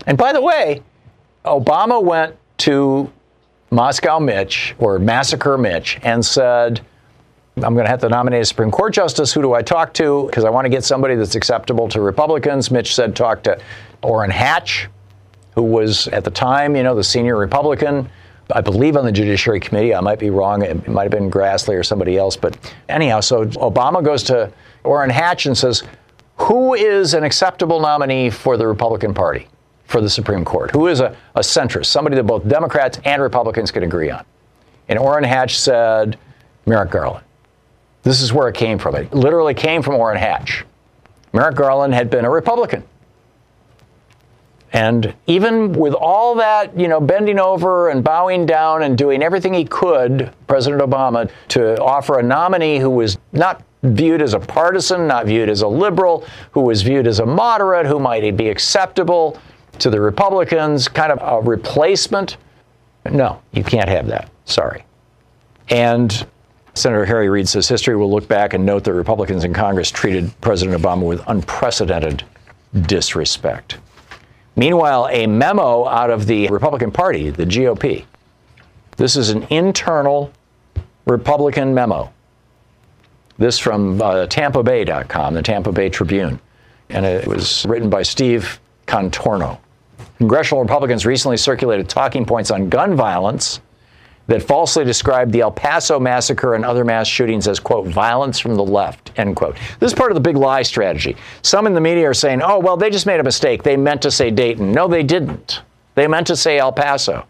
[0.06, 0.82] And by the way,
[1.44, 3.12] Obama went to
[3.70, 6.80] Moscow Mitch or Massacre Mitch and said,
[7.56, 9.32] I'm going to have to nominate a Supreme Court justice.
[9.32, 10.24] Who do I talk to?
[10.26, 12.70] Because I want to get somebody that's acceptable to Republicans.
[12.70, 13.60] Mitch said talk to
[14.02, 14.88] Orrin Hatch,
[15.54, 18.08] who was at the time, you know, the senior Republican.
[18.50, 19.94] I believe on the Judiciary Committee.
[19.94, 20.62] I might be wrong.
[20.62, 22.36] It might have been Grassley or somebody else.
[22.36, 22.56] But
[22.88, 24.50] anyhow, so Obama goes to
[24.84, 25.82] Orrin Hatch and says,
[26.36, 29.46] Who is an acceptable nominee for the Republican Party
[29.84, 30.70] for the Supreme Court?
[30.70, 34.24] Who is a, a centrist, somebody that both Democrats and Republicans can agree on?
[34.88, 36.18] And Orrin Hatch said,
[36.66, 37.24] Merrick Garland.
[38.02, 38.96] This is where it came from.
[38.96, 40.64] It literally came from Orrin Hatch.
[41.32, 42.84] Merrick Garland had been a Republican.
[44.72, 49.52] And even with all that, you know, bending over and bowing down and doing everything
[49.52, 55.06] he could, President Obama, to offer a nominee who was not viewed as a partisan,
[55.06, 59.38] not viewed as a liberal, who was viewed as a moderate, who might be acceptable
[59.78, 62.38] to the Republicans, kind of a replacement.
[63.10, 64.30] No, you can't have that.
[64.46, 64.84] Sorry.
[65.68, 66.26] And
[66.74, 70.32] Senator Harry Reid says history will look back and note that Republicans in Congress treated
[70.40, 72.24] President Obama with unprecedented
[72.86, 73.78] disrespect.
[74.56, 78.04] Meanwhile, a memo out of the Republican Party, the GOP,
[78.96, 80.32] this is an internal
[81.06, 82.12] Republican memo.
[83.38, 86.38] This from uh, TampaBay.com, the Tampa Bay Tribune,
[86.90, 89.58] and it was written by Steve Contorno.
[90.18, 93.60] Congressional Republicans recently circulated talking points on gun violence
[94.26, 98.54] that falsely described the El Paso massacre and other mass shootings as, quote, violence from
[98.54, 99.56] the left, end quote.
[99.80, 101.16] This is part of the big lie strategy.
[101.42, 103.62] Some in the media are saying, oh, well, they just made a mistake.
[103.62, 104.72] They meant to say Dayton.
[104.72, 105.62] No, they didn't.
[105.94, 107.26] They meant to say El Paso.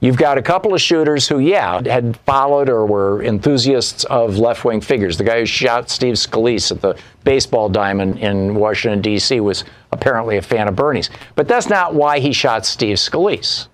[0.00, 4.64] You've got a couple of shooters who, yeah, had followed or were enthusiasts of left
[4.64, 5.16] wing figures.
[5.16, 10.38] The guy who shot Steve Scalise at the baseball diamond in Washington, D.C., was apparently
[10.38, 11.08] a fan of Bernie's.
[11.36, 13.68] But that's not why he shot Steve Scalise.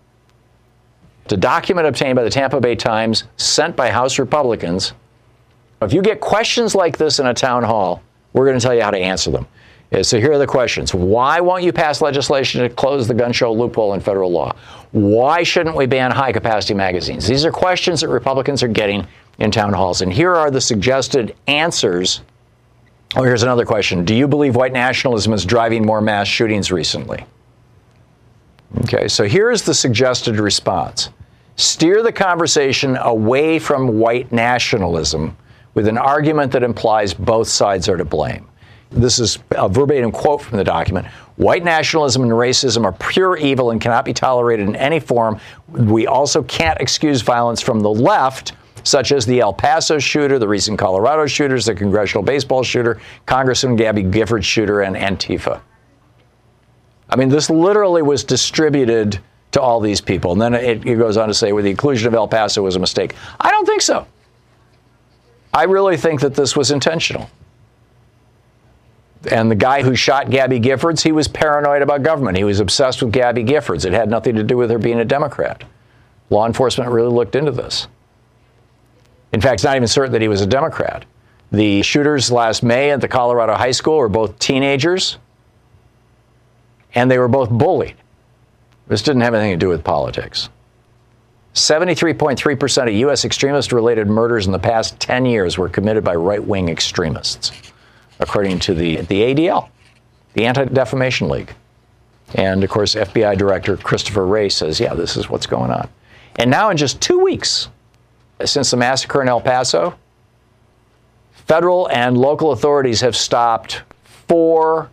[1.29, 4.95] The document obtained by the Tampa Bay Times, sent by House Republicans.
[5.83, 8.83] If you get questions like this in a town hall, we're going to tell you
[8.83, 9.47] how to answer them.
[9.93, 10.95] Uh, so here are the questions.
[10.95, 14.55] Why won't you pass legislation to close the gun show loophole in federal law?
[14.93, 17.27] Why shouldn't we ban high capacity magazines?
[17.27, 19.07] These are questions that Republicans are getting
[19.39, 20.03] in town halls.
[20.03, 22.23] And here are the suggested answers.
[23.17, 24.05] Oh, here's another question.
[24.05, 27.25] Do you believe white nationalism is driving more mass shootings recently?
[28.77, 31.11] Okay, so here's the suggested response
[31.57, 35.37] steer the conversation away from white nationalism
[35.75, 38.47] with an argument that implies both sides are to blame.
[38.91, 41.07] This is a verbatim quote from the document.
[41.37, 45.41] White nationalism and racism are pure evil and cannot be tolerated in any form.
[45.69, 48.53] We also can't excuse violence from the left,
[48.85, 53.77] such as the El Paso shooter, the recent Colorado shooters, the congressional baseball shooter, Congressman
[53.77, 55.61] Gabby Giffords shooter, and Antifa.
[57.11, 59.19] I mean, this literally was distributed
[59.53, 60.33] to all these people.
[60.33, 62.77] And then it, it goes on to say, well, the inclusion of El Paso was
[62.77, 63.15] a mistake.
[63.41, 64.07] I don't think so.
[65.55, 67.31] I really think that this was intentional.
[69.31, 72.37] And the guy who shot Gabby Giffords, he was paranoid about government.
[72.37, 73.85] He was obsessed with Gabby Giffords.
[73.85, 75.65] It had nothing to do with her being a Democrat.
[76.31, 77.89] Law enforcement really looked into this.
[79.33, 81.05] In fact, it's not even certain that he was a Democrat.
[81.51, 85.19] The shooters last May at the Colorado High School were both teenagers,
[86.99, 87.95] and they were both bullied.
[88.89, 90.49] This didn't have anything to do with politics.
[91.55, 93.25] 73.3% of U.S.
[93.25, 97.53] extremist related murders in the past 10 years were committed by right wing extremists
[98.19, 99.69] according to the, the ADL,
[100.35, 101.55] the Anti Defamation League.
[102.35, 105.89] And of course, FBI Director Christopher Wray says, yeah, this is what's going on.
[106.37, 107.69] And now, in just two weeks
[108.45, 109.95] since the massacre in El Paso,
[111.47, 114.91] federal and local authorities have stopped four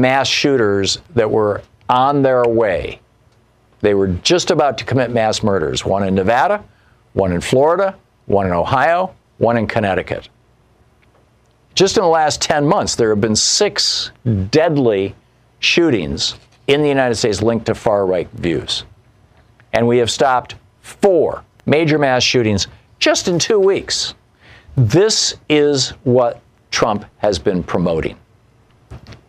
[0.00, 3.00] mass shooters that were on their way.
[3.80, 6.64] They were just about to commit mass murders one in Nevada,
[7.12, 10.28] one in Florida, one in Ohio, one in Connecticut.
[11.74, 14.10] Just in the last 10 months, there have been six
[14.50, 15.14] deadly
[15.58, 18.84] shootings in the United States linked to far right views.
[19.72, 22.68] And we have stopped four major mass shootings
[23.00, 24.14] just in two weeks.
[24.76, 28.16] This is what Trump has been promoting.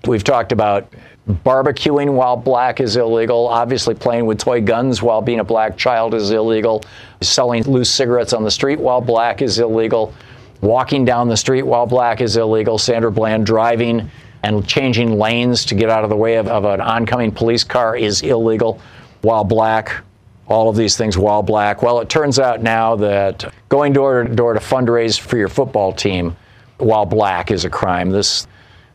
[0.08, 0.94] We've talked about
[1.28, 6.14] barbecuing while black is illegal, obviously playing with toy guns while being a black child
[6.14, 6.84] is illegal,
[7.22, 10.14] selling loose cigarettes on the street while black is illegal,
[10.62, 14.10] walking down the street while black is illegal, Sandra Bland driving
[14.44, 17.98] and changing lanes to get out of the way of, of an oncoming police car
[17.98, 18.80] is illegal
[19.22, 20.04] while black.
[20.48, 21.82] All of these things while black.
[21.82, 25.92] Well, it turns out now that going door to door to fundraise for your football
[25.92, 26.36] team
[26.78, 28.12] while black is a crime.
[28.12, 28.46] This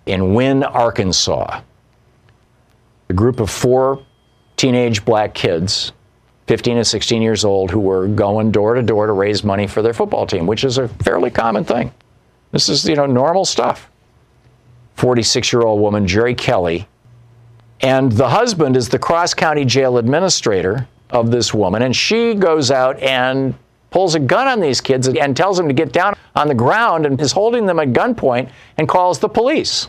[0.06, 1.60] in Wynne, Arkansas.
[3.08, 4.04] A group of four
[4.56, 5.92] teenage black kids
[6.50, 9.82] 15 and 16 years old who were going door to door to raise money for
[9.82, 11.92] their football team, which is a fairly common thing.
[12.50, 13.88] This is, you know, normal stuff.
[14.96, 16.88] 46 year old woman, Jerri Kelly.
[17.82, 21.82] And the husband is the cross county jail administrator of this woman.
[21.82, 23.54] And she goes out and
[23.92, 27.06] pulls a gun on these kids and tells them to get down on the ground
[27.06, 29.88] and is holding them at gunpoint and calls the police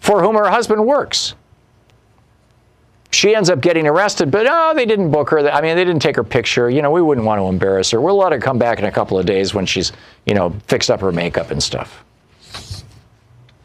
[0.00, 1.34] for whom her husband works.
[3.10, 5.38] She ends up getting arrested, but oh, they didn't book her.
[5.50, 6.70] I mean, they didn't take her picture.
[6.70, 8.00] You know, we wouldn't want to embarrass her.
[8.00, 9.92] We'll let her come back in a couple of days when she's,
[10.24, 12.04] you know, fixed up her makeup and stuff.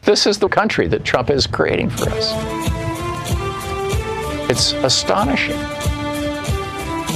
[0.02, 2.32] This is the country that Trump is creating for us.
[4.50, 5.77] It's astonishing.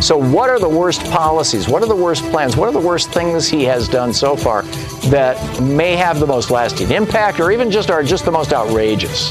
[0.03, 1.69] So, what are the worst policies?
[1.69, 2.57] What are the worst plans?
[2.57, 4.63] What are the worst things he has done so far
[5.11, 9.29] that may have the most lasting impact or even just are just the most outrageous?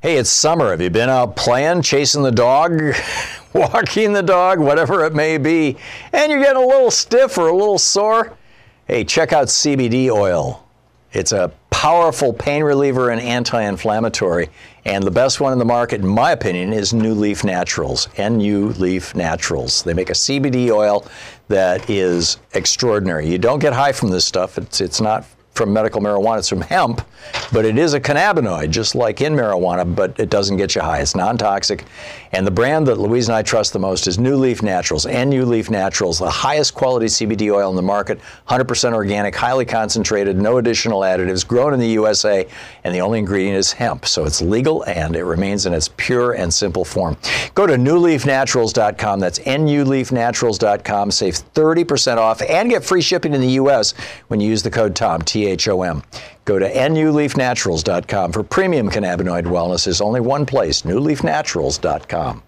[0.00, 0.70] Hey, it's summer.
[0.70, 2.80] Have you been out playing, chasing the dog,
[3.52, 5.76] walking the dog, whatever it may be,
[6.14, 8.38] and you're getting a little stiff or a little sore?
[8.86, 10.66] Hey, check out CBD oil.
[11.12, 14.48] It's a powerful pain reliever and anti inflammatory.
[14.86, 18.08] And the best one in the market, in my opinion, is NuLeaf Naturals.
[18.16, 19.82] NU Leaf Naturals.
[19.82, 21.04] They make a CBD oil
[21.48, 23.28] that is extraordinary.
[23.28, 25.24] You don't get high from this stuff, it's, it's not
[25.56, 26.38] from medical marijuana.
[26.38, 27.06] It's from hemp,
[27.52, 31.00] but it is a cannabinoid, just like in marijuana, but it doesn't get you high.
[31.00, 31.84] It's non toxic.
[32.32, 35.06] And the brand that Louise and I trust the most is NuLeaf Naturals.
[35.06, 40.36] NU Leaf Naturals, the highest quality CBD oil in the market, 100% organic, highly concentrated,
[40.36, 42.46] no additional additives, grown in the USA,
[42.84, 44.06] and the only ingredient is hemp.
[44.06, 47.16] So it's legal and it remains in its pure and simple form.
[47.54, 49.20] Go to nuleafnaturals.com.
[49.20, 51.10] That's nuleafnaturals.com.
[51.10, 53.94] Save 30% off and get free shipping in the US
[54.28, 56.02] when you use the code TOM, T H O M.
[56.44, 59.84] Go to nuleafnaturals.com for premium cannabinoid wellness.
[59.84, 62.42] There's only one place, nuleafnaturals.com.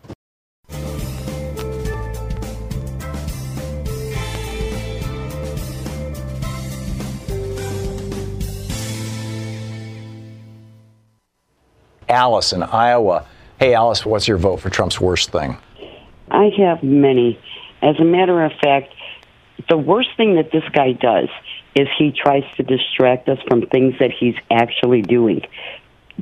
[12.08, 13.26] Alice in Iowa.
[13.58, 15.58] Hey, Alice, what's your vote for Trump's worst thing?
[16.30, 17.38] I have many.
[17.82, 18.94] As a matter of fact,
[19.68, 21.28] the worst thing that this guy does
[21.74, 25.42] is he tries to distract us from things that he's actually doing.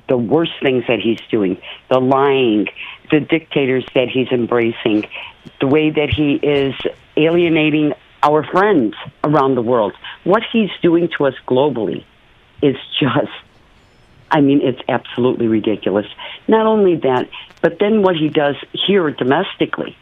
[0.08, 2.68] The worst things that he's doing, the lying,
[3.10, 5.06] the dictators that he's embracing,
[5.60, 6.74] the way that he is
[7.16, 8.94] alienating our friends
[9.24, 9.94] around the world.
[10.24, 12.04] What he's doing to us globally
[12.62, 13.32] is just
[14.30, 16.06] I mean, it's absolutely ridiculous.
[16.48, 17.28] Not only that,
[17.60, 19.96] but then what he does here domestically,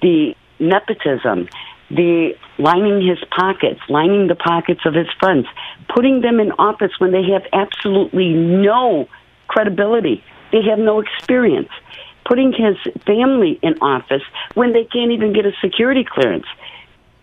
[0.00, 1.48] the nepotism,
[1.94, 5.46] the lining his pockets, lining the pockets of his friends,
[5.94, 9.08] putting them in office when they have absolutely no
[9.48, 11.68] credibility, they have no experience,
[12.24, 14.22] putting his family in office
[14.54, 16.46] when they can't even get a security clearance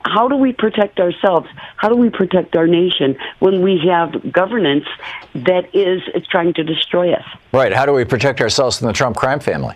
[0.05, 1.47] how do we protect ourselves?
[1.75, 4.85] How do we protect our nation when we have governance
[5.33, 7.25] that is trying to destroy us?
[7.51, 7.73] Right.
[7.73, 9.75] How do we protect ourselves from the Trump crime family?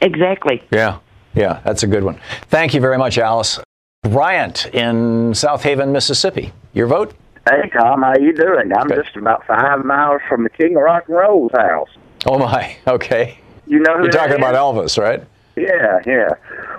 [0.00, 0.62] Exactly.
[0.70, 0.98] Yeah.
[1.34, 2.18] Yeah, that's a good one.
[2.48, 3.60] Thank you very much, Alice.
[4.06, 6.52] Bryant in Southaven, Mississippi.
[6.72, 7.14] Your vote?
[7.48, 8.02] Hey, Tom.
[8.02, 8.72] How you doing?
[8.76, 9.04] I'm good.
[9.04, 11.90] just about five miles from the King of Rock and Roll's house.
[12.26, 12.76] Oh, my.
[12.86, 13.38] Okay.
[13.68, 15.24] You know You're talking about Elvis, right?
[15.56, 16.28] Yeah, yeah.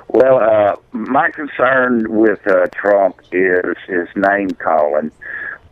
[0.07, 5.11] Well, uh, my concern with uh, Trump is his name calling.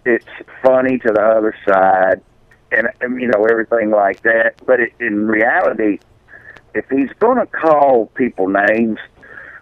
[0.05, 0.25] It's
[0.61, 2.21] funny to the other side,
[2.71, 4.55] and, and you know everything like that.
[4.65, 5.99] But it, in reality,
[6.73, 8.99] if he's going to call people names,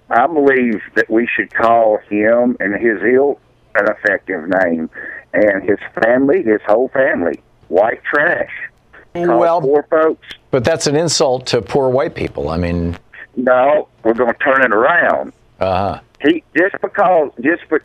[0.10, 3.40] I believe that we should call him and his ilk
[3.76, 4.90] an effective name,
[5.34, 7.40] and his family, his whole family,
[7.70, 8.52] white trash.
[9.14, 10.28] Call well, poor folks.
[10.52, 12.50] But that's an insult to poor white people.
[12.50, 12.98] I mean,
[13.36, 15.34] no, we're going to turn it around.
[15.64, 16.02] Uh huh.
[16.22, 17.82] He just because just for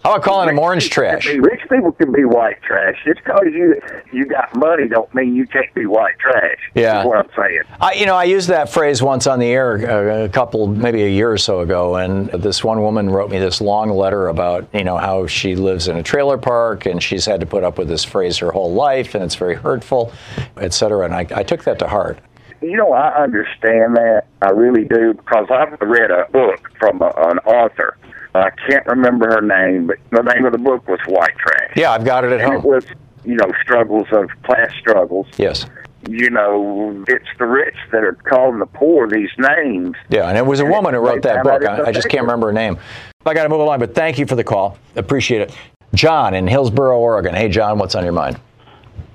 [0.00, 1.26] about calling him orange trash?
[1.26, 2.96] Be, rich people can be white trash.
[3.04, 3.80] Just because you
[4.12, 6.58] you got money don't mean you can't be white trash.
[6.74, 7.62] Yeah, what I'm saying.
[7.80, 10.66] I you know I used that phrase once on the air a, uh, a couple
[10.66, 14.28] maybe a year or so ago, and this one woman wrote me this long letter
[14.28, 17.62] about you know how she lives in a trailer park and she's had to put
[17.62, 20.12] up with this phrase her whole life and it's very hurtful,
[20.56, 21.04] et cetera.
[21.04, 22.18] And I, I took that to heart.
[22.62, 24.26] You know, I understand that.
[24.40, 27.96] I really do because I've read a book from a, an author.
[28.34, 31.72] I can't remember her name, but the name of the book was White Trash.
[31.76, 32.56] Yeah, I've got it at and home.
[32.56, 32.86] It was,
[33.24, 35.26] you know, struggles of class struggles.
[35.36, 35.66] Yes.
[36.08, 39.94] You know, it's the rich that are calling the poor these names.
[40.08, 41.64] Yeah, and it was a woman who wrote that book.
[41.64, 42.78] I, I just can't remember her name.
[43.26, 44.78] I got to move along, but thank you for the call.
[44.96, 45.56] Appreciate it.
[45.94, 47.34] John in Hillsboro, Oregon.
[47.34, 48.40] Hey, John, what's on your mind?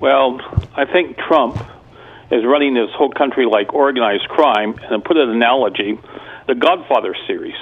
[0.00, 0.40] Well,
[0.76, 1.58] I think Trump
[2.30, 4.78] is running this whole country like organized crime.
[4.82, 5.98] And to put an analogy,
[6.46, 7.56] the Godfather series.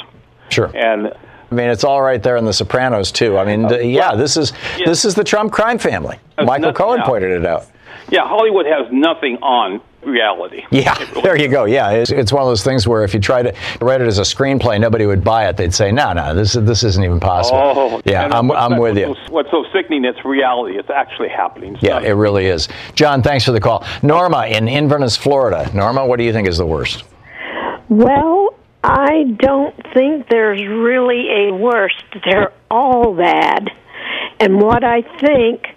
[0.49, 0.71] Sure.
[0.75, 1.13] And
[1.51, 3.39] I mean, it's all right there in The Sopranos too.
[3.39, 4.87] I mean, uh, yeah, this is yeah.
[4.87, 6.19] this is the Trump crime family.
[6.39, 7.67] Michael Cohen pointed it out.
[8.11, 10.65] Yeah, Hollywood has nothing on reality.
[10.71, 11.65] Yeah, really there you go.
[11.65, 14.19] Yeah, it's, it's, one of those things where if you try to write it as
[14.19, 15.57] a screenplay, nobody would buy it.
[15.57, 17.59] They'd say, no, no, this this isn't even possible.
[17.59, 19.15] Oh, yeah, I'm, I'm with you.
[19.31, 20.05] what's so sickening?
[20.05, 20.79] It's reality.
[20.79, 21.75] It's actually happening.
[21.75, 22.69] It's yeah, it really is.
[22.95, 23.85] John, thanks for the call.
[24.03, 25.71] Norma in Inverness, Florida.
[25.75, 27.05] Norma, what do you think is the worst?
[27.89, 32.03] Well, I don't think there's really a worst.
[32.25, 33.71] They're all bad.
[34.39, 35.76] And what I think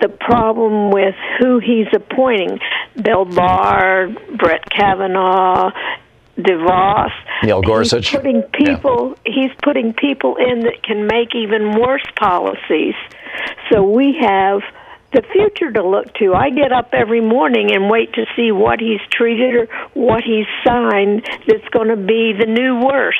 [0.00, 2.58] the problem with who he's appointing
[3.02, 5.70] Bill Barr, Brett Kavanaugh,
[6.38, 7.10] DeVos.
[7.42, 8.08] Neil Gorsuch.
[8.08, 9.16] He's putting people.
[9.26, 9.32] Yeah.
[9.34, 12.94] He's putting people in that can make even worse policies.
[13.70, 14.60] So we have
[15.12, 16.34] the future to look to.
[16.34, 20.46] I get up every morning and wait to see what he's treated or what he's
[20.64, 23.18] signed that's going to be the new worst.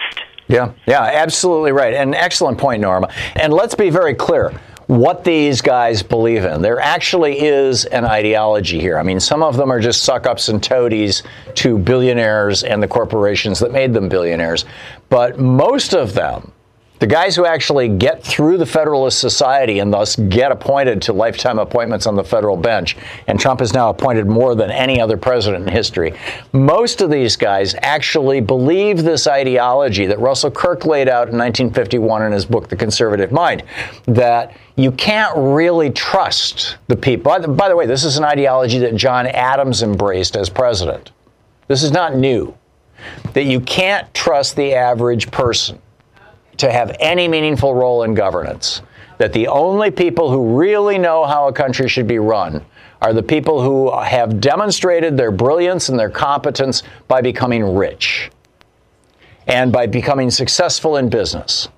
[0.49, 1.95] Yeah, yeah, absolutely right.
[1.95, 3.13] An excellent point, Norma.
[3.37, 4.53] And let's be very clear
[4.89, 6.63] what these guys believe in.
[6.63, 8.99] There actually is an ideology here.
[8.99, 11.23] I mean, some of them are just suck ups and toadies
[11.57, 14.65] to billionaires and the corporations that made them billionaires.
[15.11, 16.53] But most of them
[16.99, 21.61] The guys who actually get through the Federalist Society and thus get appointed to lifetime
[21.61, 22.97] appointments on the federal bench,
[23.29, 26.15] and Trump has now appointed more than any other president in history,
[26.53, 32.25] most of these guys actually believe this ideology that Russell Kirk laid out in 1951
[32.25, 33.63] in his book, The Conservative Mind,
[34.07, 37.33] that you can't really trust the people.
[37.33, 41.11] By the, by the way, this is an ideology that John Adams embraced as president.
[41.67, 42.57] This is not new.
[43.33, 45.81] That you can't trust the average person
[46.59, 48.83] to have any meaningful role in governance.
[49.19, 52.65] That the only people who really know how a country should be run
[53.03, 58.31] are the people who have demonstrated their brilliance and their competence by becoming rich
[59.49, 61.69] and by becoming successful in business.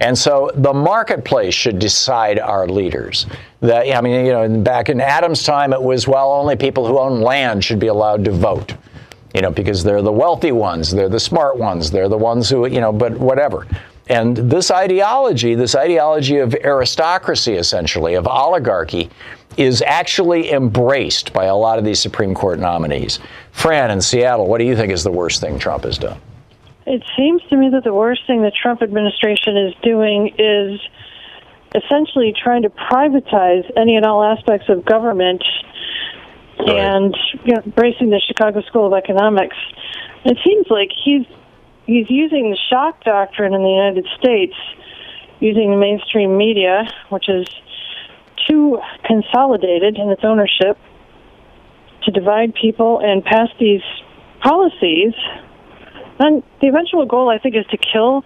[0.00, 3.26] And so the marketplace should decide our leaders.
[3.60, 6.98] That I mean, you know, back in Adams' time, it was well, only people who
[6.98, 8.74] own land should be allowed to vote.
[9.34, 12.66] You know, because they're the wealthy ones, they're the smart ones, they're the ones who,
[12.66, 13.66] you know, but whatever.
[14.08, 19.10] And this ideology, this ideology of aristocracy, essentially, of oligarchy,
[19.58, 23.18] is actually embraced by a lot of these Supreme Court nominees.
[23.52, 26.18] Fran in Seattle, what do you think is the worst thing Trump has done?
[26.88, 30.80] It seems to me that the worst thing the Trump administration is doing is
[31.74, 35.44] essentially trying to privatize any and all aspects of government
[36.60, 36.70] right.
[36.70, 37.14] and
[37.44, 39.56] you know, embracing the Chicago School of Economics.
[40.24, 41.26] It seems like he's
[41.84, 44.54] he's using the shock doctrine in the United States,
[45.40, 47.46] using the mainstream media, which is
[48.48, 50.78] too consolidated in its ownership,
[52.04, 53.82] to divide people and pass these
[54.40, 55.12] policies.
[56.18, 58.24] And the eventual goal, I think, is to kill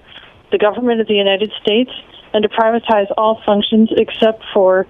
[0.50, 1.90] the government of the United States
[2.32, 4.86] and to privatize all functions except for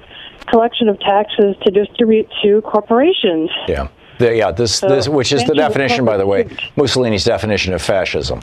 [0.47, 3.51] collection of taxes to distribute to corporations.
[3.69, 3.89] Yeah.
[4.19, 6.45] The, yeah, this, so, this, which is the definition, by the way,
[6.77, 8.43] Mussolini's definition of fascism.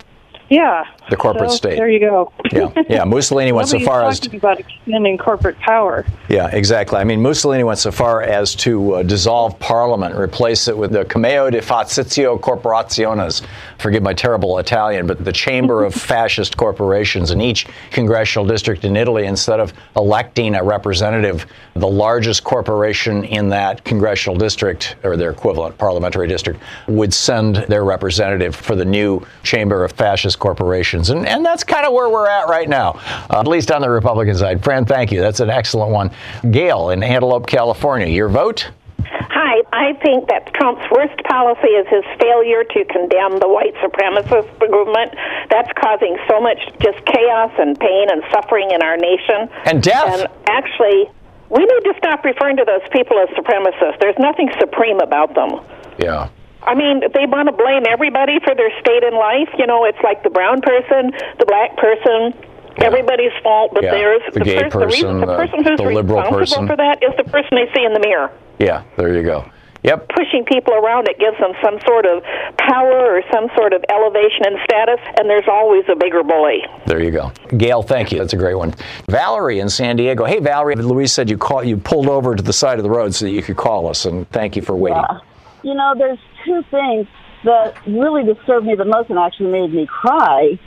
[0.49, 0.85] Yeah.
[1.09, 1.75] The corporate so, state.
[1.75, 2.31] There you go.
[2.51, 3.03] yeah, yeah.
[3.05, 6.05] Mussolini went so far as to, about extending corporate power.
[6.27, 6.97] Yeah, exactly.
[6.97, 11.05] I mean, Mussolini went so far as to uh, dissolve Parliament, replace it with the
[11.05, 13.43] Cameo di Fascizio Corporaciones.
[13.77, 18.95] Forgive my terrible Italian, but the chamber of fascist corporations in each congressional district in
[18.95, 19.25] Italy.
[19.25, 21.45] Instead of electing a representative,
[21.75, 27.83] the largest corporation in that congressional district or their equivalent parliamentary district would send their
[27.83, 31.09] representative for the new chamber of fascist corporations.
[31.09, 33.89] And, and that's kind of where we're at right now, uh, at least on the
[33.89, 34.63] Republican side.
[34.63, 35.21] Fran, thank you.
[35.21, 36.11] That's an excellent one.
[36.49, 38.71] Gail in Antelope, California, your vote?
[39.01, 44.49] Hi, I think that Trump's worst policy is his failure to condemn the white supremacist
[44.69, 45.15] movement.
[45.49, 49.49] That's causing so much just chaos and pain and suffering in our nation.
[49.65, 50.19] And death.
[50.19, 51.09] And actually,
[51.49, 53.99] we need to stop referring to those people as supremacists.
[53.99, 55.61] There's nothing supreme about them.
[55.97, 56.29] Yeah.
[56.69, 59.49] I mean, they want to blame everybody for their state in life.
[59.57, 61.09] You know, it's like the brown person,
[61.41, 62.37] the black person,
[62.77, 62.85] yeah.
[62.85, 63.91] everybody's fault, but yeah.
[63.91, 64.21] theirs.
[64.33, 66.67] The, the gay person, person, the, reason, the, the person who's the liberal responsible person.
[66.67, 68.29] for that is the person they see in the mirror.
[68.59, 69.49] Yeah, there you go.
[69.81, 70.09] Yep.
[70.09, 72.21] Pushing people around, it gives them some sort of
[72.57, 76.61] power or some sort of elevation and status, and there's always a bigger bully.
[76.85, 77.31] There you go.
[77.57, 78.19] Gail, thank you.
[78.19, 78.75] That's a great one.
[79.09, 80.25] Valerie in San Diego.
[80.25, 80.75] Hey, Valerie.
[80.75, 83.31] Louise said you call, you pulled over to the side of the road so that
[83.31, 85.01] you could call us, and thank you for waiting.
[85.01, 85.19] Yeah.
[85.63, 87.07] You know, there's two things
[87.45, 90.59] that really disturbed me the most and actually made me cry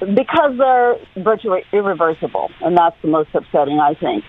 [0.00, 4.24] because they're virtually irreversible, and that's the most upsetting, I think.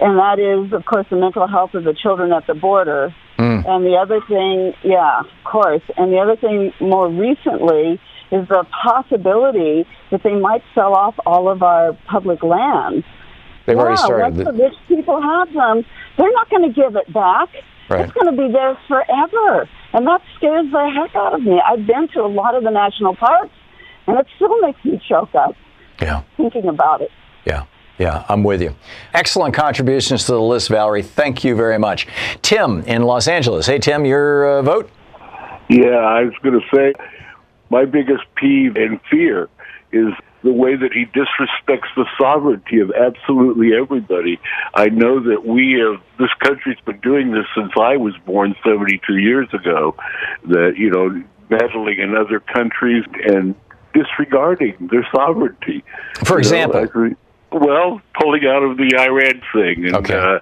[0.00, 3.14] And that is, of course, the mental health of the children at the border.
[3.38, 3.68] Mm.
[3.68, 5.82] And the other thing, yeah, of course.
[5.96, 8.00] And the other thing more recently
[8.32, 13.04] is the possibility that they might sell off all of our public lands.
[13.66, 14.36] They've yeah, already started.
[14.36, 15.84] Once the rich people have them,
[16.18, 17.48] they're not going to give it back.
[17.90, 18.00] Right.
[18.00, 19.68] It's going to be there forever.
[19.92, 21.60] And that scares the heck out of me.
[21.60, 23.54] I've been to a lot of the national parks,
[24.06, 25.54] and it still makes me choke up.
[26.00, 26.22] Yeah.
[26.36, 27.10] Thinking about it.
[27.44, 27.66] Yeah.
[27.98, 28.74] Yeah, I'm with you.
[29.12, 31.02] Excellent contributions to the list, Valerie.
[31.02, 32.08] Thank you very much.
[32.40, 33.66] Tim in Los Angeles.
[33.66, 34.90] Hey, Tim, your uh, vote?
[35.68, 36.94] Yeah, I was going to say
[37.70, 39.48] my biggest peeve and fear
[39.92, 40.12] is
[40.42, 44.40] the way that he disrespects the sovereignty of absolutely everybody.
[44.74, 49.16] I know that we have, this country's been doing this since I was born 72
[49.16, 49.94] years ago,
[50.48, 53.54] that, you know, meddling in other countries and
[53.94, 55.84] disregarding their sovereignty.
[56.24, 56.86] For you example?
[56.92, 57.14] Know,
[57.52, 59.86] well, pulling out of the Iran thing.
[59.86, 60.14] And, okay.
[60.14, 60.40] Uh,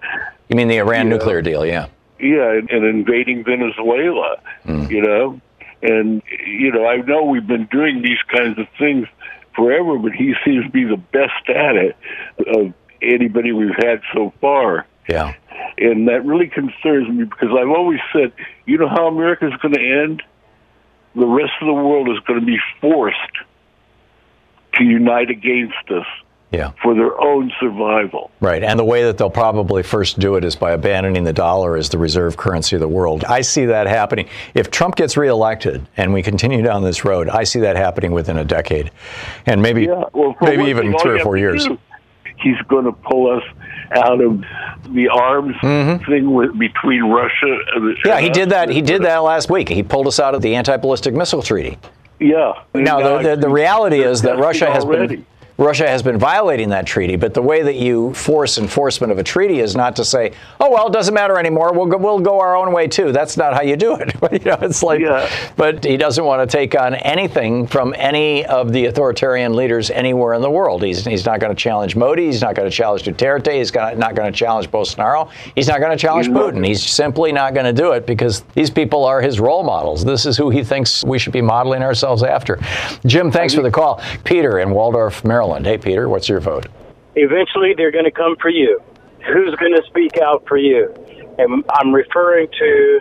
[0.48, 1.16] you mean the Iran yeah.
[1.16, 1.88] nuclear deal, yeah.
[2.18, 4.90] Yeah, and, and invading Venezuela, mm.
[4.90, 5.40] you know?
[5.82, 9.06] And, you know, I know we've been doing these kinds of things
[9.54, 11.96] forever, but he seems to be the best at it
[12.46, 12.72] of
[13.02, 14.86] anybody we've had so far.
[15.08, 15.34] Yeah.
[15.78, 18.32] And that really concerns me because I've always said,
[18.66, 20.22] you know how America's going to end?
[21.14, 23.16] The rest of the world is going to be forced
[24.74, 26.06] to unite against us
[26.52, 26.72] Yeah.
[26.82, 28.30] for their own survival.
[28.40, 28.64] Right.
[28.64, 31.90] And the way that they'll probably first do it is by abandoning the dollar as
[31.90, 33.24] the reserve currency of the world.
[33.24, 34.28] I see that happening.
[34.54, 38.36] If Trump gets reelected and we continue down this road, I see that happening within
[38.36, 38.90] a decade.
[39.46, 41.66] And maybe Yeah, well, maybe even thing, three or four years.
[41.66, 41.78] do,
[42.38, 43.44] He's going to pull us
[43.92, 44.40] out of
[44.92, 48.08] the arms thing with, between Russia and the Mm-hmm.
[48.08, 48.70] Yeah, he did that.
[48.70, 49.68] He did that last week.
[49.68, 51.78] He pulled us out of the anti-ballistic missile treaty.
[52.18, 52.52] Yeah.
[52.74, 55.16] Now, the, the, the reality is that Russia has already.
[55.16, 55.26] been
[55.60, 57.16] Russia has been violating that treaty.
[57.16, 60.70] But the way that you force enforcement of a treaty is not to say, "Oh
[60.70, 61.72] well, it doesn't matter anymore.
[61.74, 64.14] We'll go, we'll go our own way too." That's not how you do it.
[64.32, 65.02] you know, it's like,
[65.56, 70.32] but he doesn't want to take on anything from any of the authoritarian leaders anywhere
[70.32, 70.82] in the world.
[70.82, 72.24] He's he's not going to challenge Modi.
[72.24, 73.52] He's not going to challenge Duterte.
[73.52, 75.30] He's gonna, not going to challenge Bolsonaro.
[75.54, 76.54] He's not going to challenge He's not.
[76.54, 76.66] Putin.
[76.66, 80.06] He's simply not going to do it because these people are his role models.
[80.06, 82.58] This is who he thinks we should be modeling ourselves after.
[83.04, 84.00] Jim, thanks for the call.
[84.24, 85.49] Peter in Waldorf, Maryland.
[85.58, 86.66] Hey, Peter, what's your vote?
[87.16, 88.80] Eventually, they're going to come for you.
[89.26, 90.94] Who's going to speak out for you?
[91.38, 93.00] And I'm referring to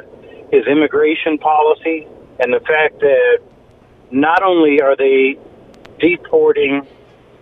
[0.51, 2.07] his immigration policy
[2.39, 3.39] and the fact that
[4.11, 5.37] not only are they
[5.99, 6.87] deporting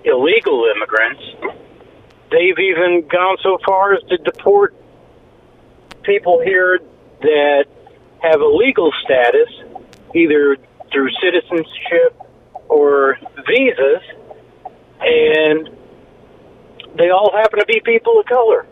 [0.04, 1.24] illegal immigrants,
[2.30, 4.76] they've even gone so far as to deport
[6.04, 6.80] people here
[7.22, 7.66] that
[8.22, 9.50] have a legal status,
[10.14, 10.58] either
[10.92, 12.20] through citizenship
[12.68, 14.04] or visas,
[15.02, 15.70] and
[16.98, 18.66] they all happen to be people of color.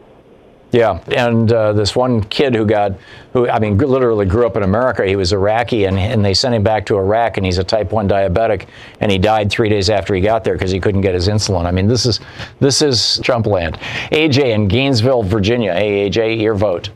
[0.72, 2.94] Yeah, and uh, this one kid who got,
[3.32, 5.06] who I mean, literally grew up in America.
[5.06, 7.94] He was Iraqi, and, and they sent him back to Iraq, and he's a type
[7.94, 8.68] one diabetic,
[9.00, 11.66] and he died three days after he got there because he couldn't get his insulin.
[11.66, 12.20] I mean, this is
[12.60, 13.78] this is Trump land.
[14.12, 15.74] AJ in Gainesville, Virginia.
[15.74, 16.90] Hey, AJ, your vote.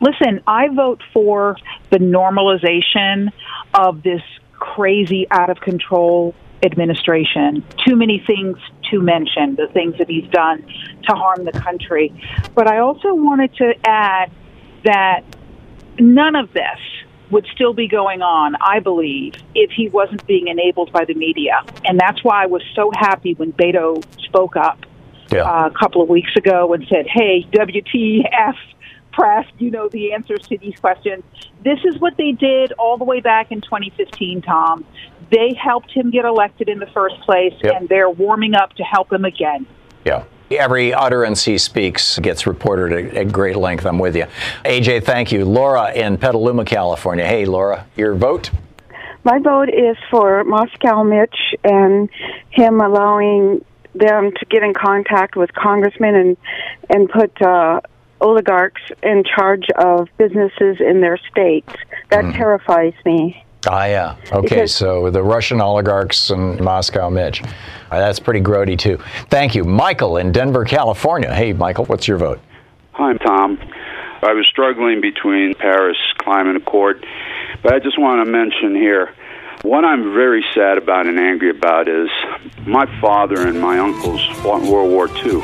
[0.00, 1.56] Listen, I vote for
[1.90, 3.32] the normalization
[3.74, 4.22] of this
[4.52, 6.34] crazy, out of control
[6.66, 7.64] administration.
[7.86, 8.58] Too many things
[8.90, 10.62] to mention, the things that he's done
[11.08, 12.12] to harm the country.
[12.54, 14.30] But I also wanted to add
[14.84, 15.22] that
[15.98, 16.78] none of this
[17.30, 21.64] would still be going on, I believe, if he wasn't being enabled by the media.
[21.84, 24.78] And that's why I was so happy when Beto spoke up
[25.32, 28.54] uh, a couple of weeks ago and said, hey, WTF
[29.16, 31.24] press, you know the answers to these questions.
[31.64, 34.84] This is what they did all the way back in 2015, Tom.
[35.30, 37.74] They helped him get elected in the first place, Yep.
[37.74, 39.66] and they're warming up to help him again.
[40.04, 40.24] Yeah.
[40.50, 43.84] Every utterance he speaks gets reported at, at great length.
[43.84, 44.26] I'm with you.
[44.64, 45.44] AJ, thank you.
[45.44, 47.26] Laura in Petaluma, California.
[47.26, 48.50] Hey, Laura, your vote?
[49.24, 52.08] My vote is for Moscow Mitch and
[52.50, 56.36] him allowing them to get in contact with congressmen and
[56.90, 57.80] and put uh,
[58.20, 61.72] oligarchs in charge of businesses in their states.
[62.10, 63.44] That terrifies me.
[63.68, 64.14] Ah, yeah.
[64.32, 67.42] Okay, Because- so the Russian oligarchs and Moscow Mitch.
[67.90, 68.98] Uh, that's pretty grody, too.
[69.28, 69.64] Thank you.
[69.64, 71.32] Michael in Denver, California.
[71.34, 72.38] Hey, Michael, what's your vote?
[72.92, 73.58] Hi, I'm Tom.
[74.22, 77.04] I was struggling between Paris Climate Accord,
[77.62, 79.10] but I just want to mention here
[79.62, 82.08] what I'm very sad about and angry about is
[82.66, 85.42] my father and my uncles fought in World War II,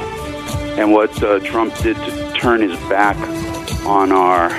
[0.81, 3.17] and what uh, Trump did to turn his back
[3.87, 4.51] on our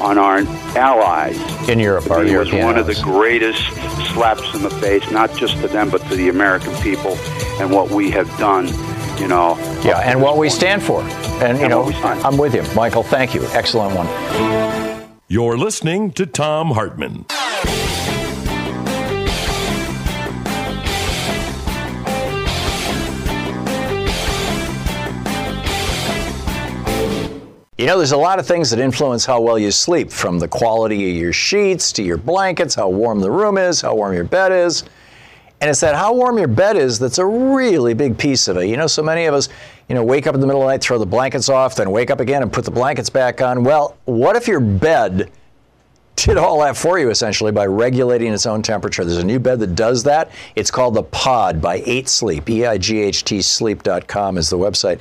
[0.00, 0.38] on our
[0.76, 1.36] allies
[1.68, 2.10] in Europe.
[2.10, 3.62] Our it was European one of the greatest
[4.12, 7.16] slaps in the face, not just to them, but to the American people
[7.60, 8.68] and what we have done.
[9.18, 11.02] You know, Yeah, and what we stand for.
[11.42, 12.62] And, you And know, what we stand I'm with you.
[12.74, 13.44] Michael, thank you.
[13.52, 15.10] Excellent one.
[15.28, 17.26] You're listening to Thom Hartmann.
[27.80, 30.46] You know, there's a lot of things that influence how well you sleep, from the
[30.46, 34.24] quality of your sheets to your blankets, how warm the room is, how warm your
[34.24, 34.84] bed is.
[35.62, 38.66] And it's that how warm your bed is that's a really big piece of it.
[38.66, 39.48] You know, so many of us,
[39.88, 41.90] you know, wake up in the middle of the night, throw the blankets off, then
[41.90, 43.64] wake up again and put the blankets back on.
[43.64, 45.30] Well, what if your bed
[46.16, 49.06] did all that for you essentially by regulating its own temperature.
[49.06, 50.30] There's a new bed that does that.
[50.54, 52.50] It's called the Pod by 8 Sleep.
[52.50, 55.00] E I G H T sleep.com is the website.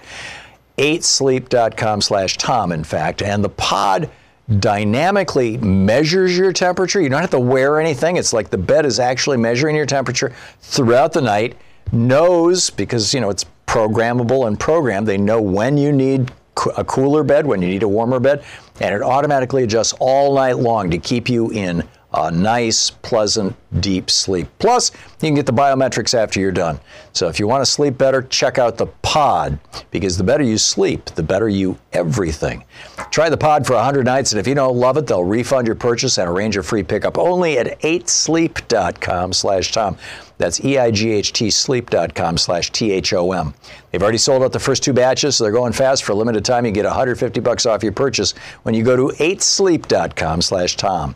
[0.80, 3.22] 8sleep.com slash Tom, in fact.
[3.22, 4.10] And the Pod
[4.60, 7.02] dynamically measures your temperature.
[7.02, 8.16] You don't have to wear anything.
[8.16, 11.58] It's like the bed is actually measuring your temperature throughout the night,
[11.92, 15.08] knows because, you know, it's programmable and programmed.
[15.08, 16.32] They know when you need
[16.78, 18.44] a cooler bed, when you need a warmer bed,
[18.80, 21.84] and it automatically adjusts all night long to keep you in
[22.14, 24.48] a nice, pleasant, deep sleep.
[24.58, 24.92] Plus,
[25.22, 26.80] you can get the biometrics after you're done.
[27.14, 29.60] So if you want to sleep better, check out the pod
[29.92, 32.64] because the better you sleep, the better you everything.
[33.12, 35.76] Try the pod for 100 nights, and if you don't love it, they'll refund your
[35.76, 39.98] purchase and arrange a free pickup only at 8sleep.com slash Tom.
[40.40, 43.54] That's E-I-G-H-T sleep.com slash T-H-O-M.
[43.92, 46.06] They've already sold out the first two batches, so they're going fast.
[46.06, 48.32] For a limited time, you get 150 bucks off your purchase
[48.64, 51.16] when you go to 8sleep.com slash Tom.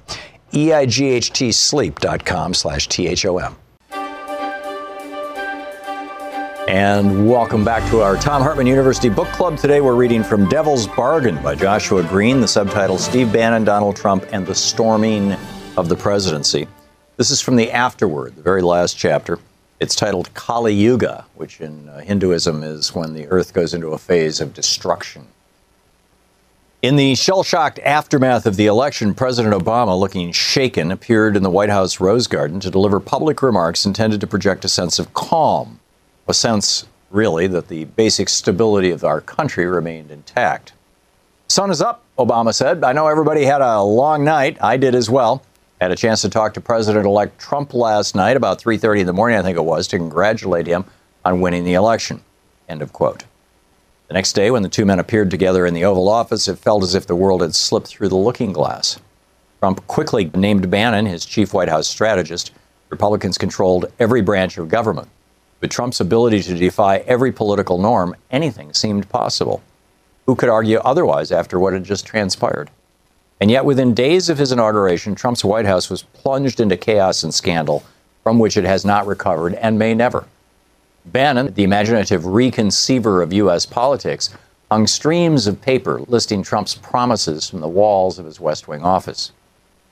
[0.56, 3.56] E-I-G-H-T sleep.com slash T-H-O-M.
[6.68, 9.58] And welcome back to our Thom Hartmann University Book Club.
[9.58, 14.26] Today we're reading from Devil's Bargain by Joshua Green, the subtitle Steve Bannon, Donald Trump,
[14.32, 15.34] and the Storming
[15.76, 16.68] of the Presidency.
[17.18, 19.39] This is from the afterword, the very last chapter.
[19.80, 23.97] It's titled Kali Yuga, which in uh, Hinduism is when the earth goes into a
[23.97, 25.28] phase of destruction.
[26.84, 31.50] In the shell shocked aftermath of the election, President Obama, looking shaken, appeared in the
[31.50, 35.80] White House Rose Garden to deliver public remarks intended to project a sense of calm
[36.28, 40.74] a sense, really, that the basic stability of our country remained intact.
[41.48, 42.84] Sun is up, Obama said.
[42.84, 44.58] I know everybody had a long night.
[44.62, 45.42] I did as well.
[45.80, 49.38] Had a chance to talk to President-elect Trump last night about 3:30 in the morning,
[49.38, 50.84] I think it was, to congratulate him
[51.24, 52.26] on winning the election.
[52.68, 53.24] End of quote.
[54.08, 56.84] The next day, when the two men appeared together in the Oval Office, it felt
[56.84, 58.99] as if the world had slipped through the looking glass.
[59.60, 62.51] Trump quickly named Bannon his chief White House strategist.
[62.89, 65.08] Republicans controlled every branch of government.
[65.62, 69.64] With Trump's ability to defy every political norm, anything seemed possible.
[70.26, 72.70] Who could argue otherwise after what had just transpired?
[73.39, 77.34] And yet, within days of his inauguration, Trump's White House was plunged into chaos and
[77.34, 77.84] scandal
[78.24, 80.26] from which it has not recovered and may never.
[81.06, 83.66] Bannon, the imaginative reconceiver of U.S.
[83.66, 84.34] politics,
[84.72, 89.34] hung streams of paper listing Trump's promises from the walls of his West Wing office.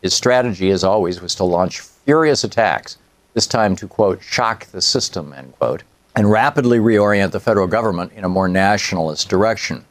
[0.02, 2.98] His strategy, as always, was to launch furious attacks
[3.34, 5.84] this time to, quote, shock the system, end quote,
[6.16, 9.86] and rapidly reorient the federal government in a more nationalist direction.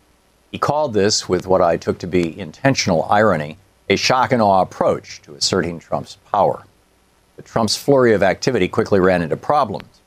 [0.50, 3.58] He called this, with what I took to be intentional irony,
[3.88, 6.64] a shock and awe approach to asserting Trump's power.
[7.36, 9.99] But Trump's flurry of activity quickly ran into problems.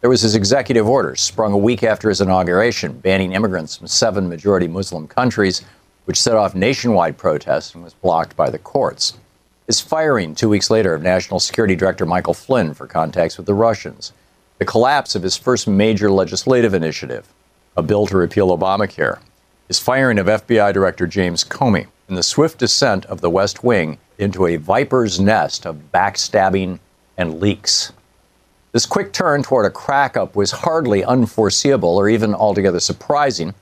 [0.00, 4.28] There was his executive order, sprung a week after his inauguration, banning immigrants from seven
[4.28, 5.62] majority Muslim countries,
[6.04, 9.18] which set off nationwide protests and was blocked by the courts.
[9.66, 13.54] His firing two weeks later of National Security Director Michael Flynn for contacts with the
[13.54, 14.12] Russians,
[14.58, 17.26] the collapse of his first major legislative initiative,
[17.76, 19.18] a bill to repeal Obamacare,
[19.66, 23.98] his firing of FBI Director James Comey, and the swift descent of the West Wing
[24.16, 26.78] into a viper's nest of backstabbing
[27.16, 27.92] and leaks.
[28.72, 33.54] This quick turn toward a crack up was hardly unforeseeable or even altogether surprising,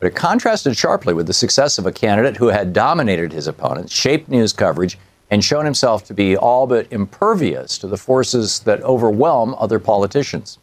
[0.00, 3.92] but it contrasted sharply with the success of a candidate who had dominated his opponents,
[3.92, 4.98] shaped news coverage,
[5.30, 10.58] and shown himself to be all but impervious to the forces that overwhelm other politicians.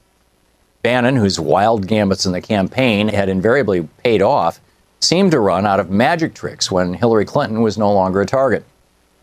[0.84, 4.59] Bannon, whose wild gambits in the campaign had invariably paid off,
[4.99, 8.65] seemed to run out of magic tricks when Hillary Clinton was no longer a target.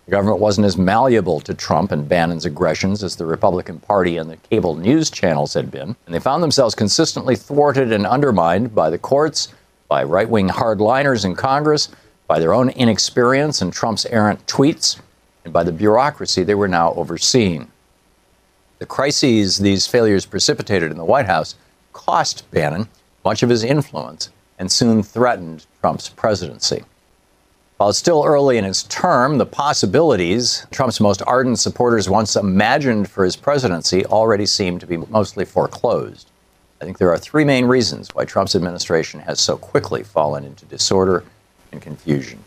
[0.07, 4.31] The government wasn't as malleable to Trump and Bannon's aggressions as the Republican Party and
[4.31, 8.89] the cable news channels had been, and they found themselves consistently thwarted and undermined by
[8.89, 9.49] the courts,
[9.89, 11.89] by right wing hardliners in Congress,
[12.29, 15.01] by their own inexperience and Trump's errant tweets,
[15.45, 17.73] and by the bureaucracy they were now overseeing.
[18.79, 21.57] The crises these failures precipitated in the White House
[21.93, 22.89] cost Bannon
[23.25, 26.85] much of his influence and soon threatened Trump's presidency.
[27.77, 33.11] While it's still early in his term, the possibilities Trump's most ardent supporters once imagined
[33.11, 36.31] for his presidency already seem to be mostly foreclosed.
[36.81, 40.65] I think there are three main reasons why Trump's administration has so quickly fallen into
[40.65, 41.23] disorder
[41.71, 42.43] and confusion.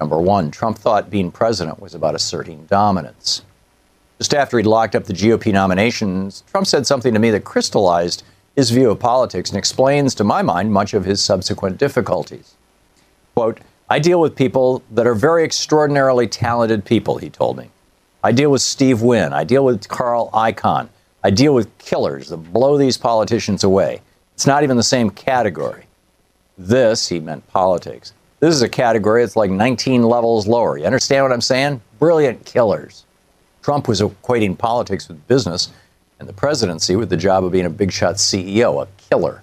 [0.00, 3.42] Number one, Trump thought being president was about asserting dominance.
[4.16, 8.22] Just after he'd locked up the GOP nominations, Trump said something to me that crystallized
[8.56, 12.54] his view of politics and explains, to my mind, much of his subsequent difficulties.
[13.34, 13.60] Quote,
[13.92, 17.68] I deal with people that are very extraordinarily talented people, he told me.
[18.24, 19.34] I deal with Steve Wynn.
[19.34, 20.88] I deal with Carl Icahn.
[21.22, 24.00] I deal with killers that blow these politicians away.
[24.32, 25.84] It's not even the same category.
[26.56, 30.78] This, he meant politics, this is a category that's like 19 levels lower.
[30.78, 31.82] You understand what I'm saying?
[31.98, 33.04] Brilliant killers.
[33.60, 35.68] Trump was equating politics with business
[36.18, 39.42] and the presidency with the job of being a big shot CEO, a killer.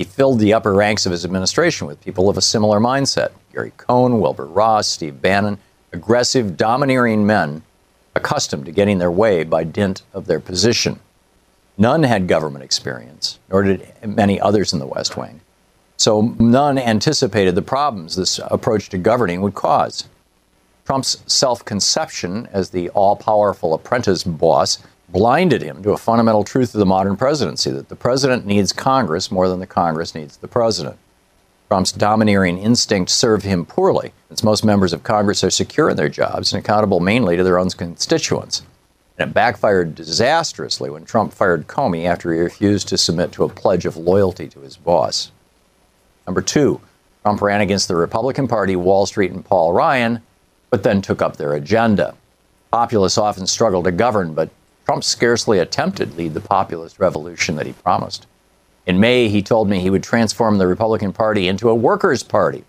[0.00, 3.74] He filled the upper ranks of his administration with people of a similar mindset Gary
[3.76, 5.58] Cohn, Wilbur Ross, Steve Bannon,
[5.92, 7.62] aggressive, domineering men
[8.14, 11.00] accustomed to getting their way by dint of their position.
[11.76, 15.42] None had government experience, nor did many others in the West Wing.
[15.98, 20.08] So none anticipated the problems this approach to governing would cause.
[20.86, 24.78] Trump's self conception as the all powerful apprentice boss
[25.12, 29.30] blinded him to a fundamental truth of the modern presidency that the president needs Congress
[29.30, 30.96] more than the Congress needs the president.
[31.68, 36.08] Trump's domineering instinct served him poorly, since most members of Congress are secure in their
[36.08, 38.62] jobs and accountable mainly to their own constituents.
[39.18, 43.48] And it backfired disastrously when Trump fired Comey after he refused to submit to a
[43.48, 45.30] pledge of loyalty to his boss.
[46.26, 46.80] Number two,
[47.22, 50.22] Trump ran against the Republican Party, Wall Street, and Paul Ryan,
[50.70, 52.16] but then took up their agenda.
[52.72, 54.48] Populists often struggle to govern, but
[54.90, 58.26] Trump scarcely attempted to lead the populist revolution that he promised.
[58.86, 62.64] In May, he told me he would transform the Republican Party into a workers' party.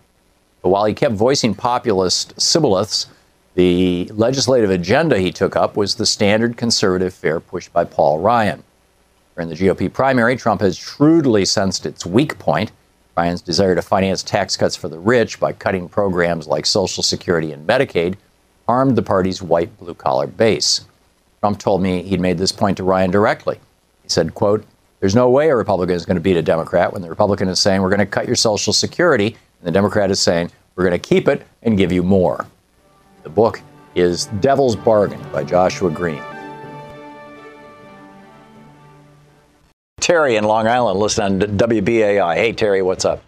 [0.61, 3.07] But while he kept voicing populist shibboleths,
[3.55, 8.61] the legislative agenda he took up was the standard conservative fare pushed by Paul Ryan.
[9.34, 12.72] During the GOP primary, Trump has shrewdly sensed its weak point
[13.17, 17.51] Ryan's desire to finance tax cuts for the rich by cutting programs like Social Security
[17.51, 18.13] and Medicaid
[18.67, 20.82] harmed the party's white blue collar base.
[21.42, 23.60] Trump told me he'd made this point to Ryan directly.
[24.04, 24.64] He said, quote,
[25.00, 27.60] there's no way a Republican is going to beat a Democrat when the Republican is
[27.60, 31.02] saying we're going to cut your Social Security, and the Democrat is saying we're going
[31.02, 32.46] to keep it and give you more.
[33.24, 33.60] The book
[33.96, 36.22] is Devil's Bargain by Joshua Green.
[40.00, 42.36] Terry in Long Island, listen on WBAI.
[42.36, 43.24] Hey, Terry, what's up?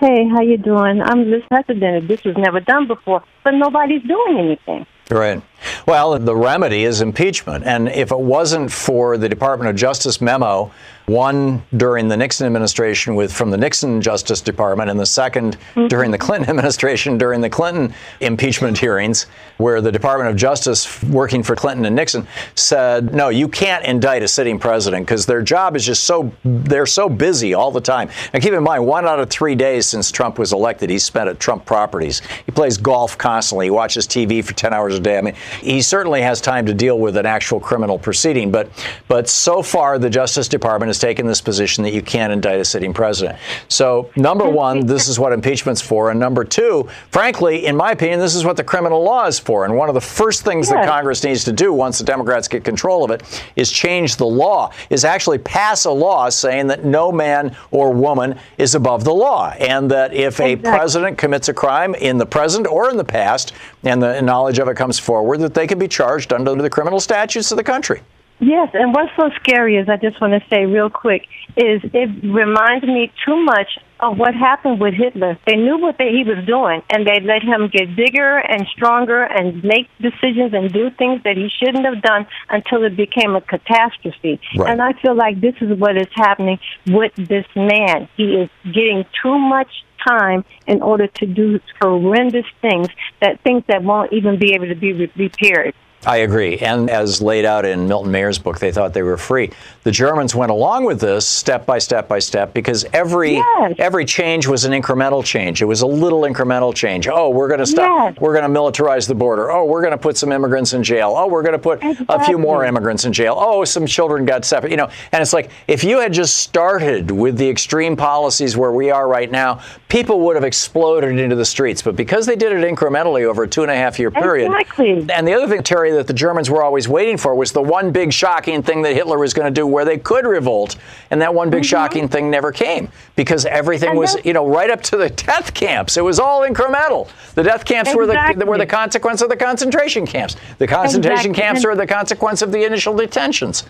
[0.00, 1.00] Hey, how you doing?
[1.00, 2.08] I'm just unprecedented.
[2.08, 4.84] This was never done before, but nobody's doing anything.
[5.08, 5.40] Right.
[5.86, 7.64] Well, the remedy is impeachment.
[7.64, 10.72] And if it wasn't for the Department of Justice memo,
[11.06, 15.86] one during the Nixon administration with from the Nixon Justice Department and the 2nd mm-hmm.
[15.88, 21.42] during the Clinton administration during the Clinton impeachment hearings where the Department of Justice working
[21.42, 25.74] for Clinton and Nixon said no you can't indict a sitting president because their job
[25.74, 28.08] is just so they're so busy all the time.
[28.32, 31.28] And keep in mind one out of 3 days since Trump was elected he spent
[31.28, 32.22] at Trump properties.
[32.46, 35.18] He plays golf constantly, he watches TV for 10 hours a day.
[35.18, 38.50] I mean he certainly has time to deal with an actual criminal proceeding.
[38.50, 38.70] But,
[39.08, 42.64] but so far, the Justice Department has taken this position that you can't indict a
[42.64, 43.38] sitting president.
[43.68, 46.10] So, number one, this is what impeachment's for.
[46.10, 49.64] And number two, frankly, in my opinion, this is what the criminal law is for.
[49.64, 52.64] And one of the first things that Congress needs to do once the Democrats get
[52.64, 53.22] control of it
[53.56, 58.38] is change the law, is actually pass a law saying that no man or woman
[58.58, 59.50] is above the law.
[59.58, 60.52] And that if exactly.
[60.52, 63.52] a president commits a crime in the present or in the past,
[63.84, 67.00] and the knowledge of it comes forward, that they can be charged under the criminal
[67.00, 68.02] statutes of the country.
[68.42, 72.24] Yes, and what's so scary is I just want to say real quick is it
[72.24, 75.38] reminds me too much of what happened with Hitler.
[75.46, 79.22] They knew what they, he was doing, and they let him get bigger and stronger
[79.22, 83.40] and make decisions and do things that he shouldn't have done until it became a
[83.40, 84.40] catastrophe.
[84.56, 84.70] Right.
[84.70, 88.08] And I feel like this is what is happening with this man.
[88.16, 89.70] He is getting too much
[90.06, 92.88] time in order to do horrendous things
[93.20, 95.74] that things that won't even be able to be re- repaired.
[96.04, 96.58] I agree.
[96.58, 99.52] And as laid out in Milton Mayer's book, they thought they were free.
[99.84, 103.74] The Germans went along with this step by step by step because every yes.
[103.78, 105.62] every change was an incremental change.
[105.62, 107.06] It was a little incremental change.
[107.06, 108.14] Oh, we're going to stop.
[108.14, 108.20] Yes.
[108.20, 109.52] We're going to militarize the border.
[109.52, 111.14] Oh, we're going to put some immigrants in jail.
[111.16, 112.06] Oh, we're going to put exactly.
[112.08, 113.36] a few more immigrants in jail.
[113.38, 114.70] Oh, some children got separate.
[114.70, 118.72] You know, and it's like if you had just started with the extreme policies where
[118.72, 121.80] we are right now, people would have exploded into the streets.
[121.80, 125.06] But because they did it incrementally over a two and a half year period, exactly.
[125.12, 127.92] and the other thing, Terry that the Germans were always waiting for was the one
[127.92, 130.76] big shocking thing that Hitler was going to do where they could revolt.
[131.10, 131.68] And that one big mm-hmm.
[131.68, 135.54] shocking thing never came because everything and was, you know, right up to the death
[135.54, 135.96] camps.
[135.96, 137.08] It was all incremental.
[137.34, 138.34] The death camps exactly.
[138.34, 140.36] were, the, were the consequence of the concentration camps.
[140.58, 141.42] The concentration exactly.
[141.42, 143.64] camps are the consequence of the initial detentions.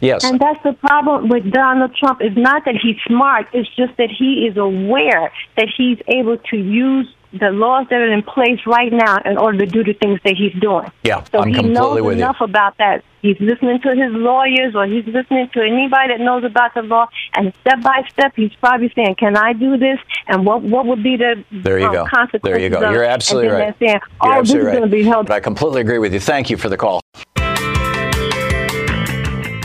[0.00, 0.24] Yes.
[0.24, 2.20] And that's the problem with Donald Trump.
[2.20, 6.56] It's not that he's smart, it's just that he is aware that he's able to
[6.56, 7.08] use
[7.38, 10.34] the laws that are in place right now in order to do the things that
[10.36, 10.90] he's doing.
[11.04, 12.44] Yeah, so I'm he knows enough you.
[12.44, 13.04] about that.
[13.22, 17.08] He's listening to his lawyers or he's listening to anybody that knows about the law,
[17.34, 21.02] and step by step, he's probably saying, "Can I do this?" And what what would
[21.02, 22.06] be the there you um, go.
[22.06, 22.40] consequences?
[22.44, 22.90] There you go.
[22.90, 23.74] You're absolutely right.
[23.78, 24.90] Saying, "Oh, You're is right.
[24.90, 26.20] be held." But I completely agree with you.
[26.20, 27.00] Thank you for the call.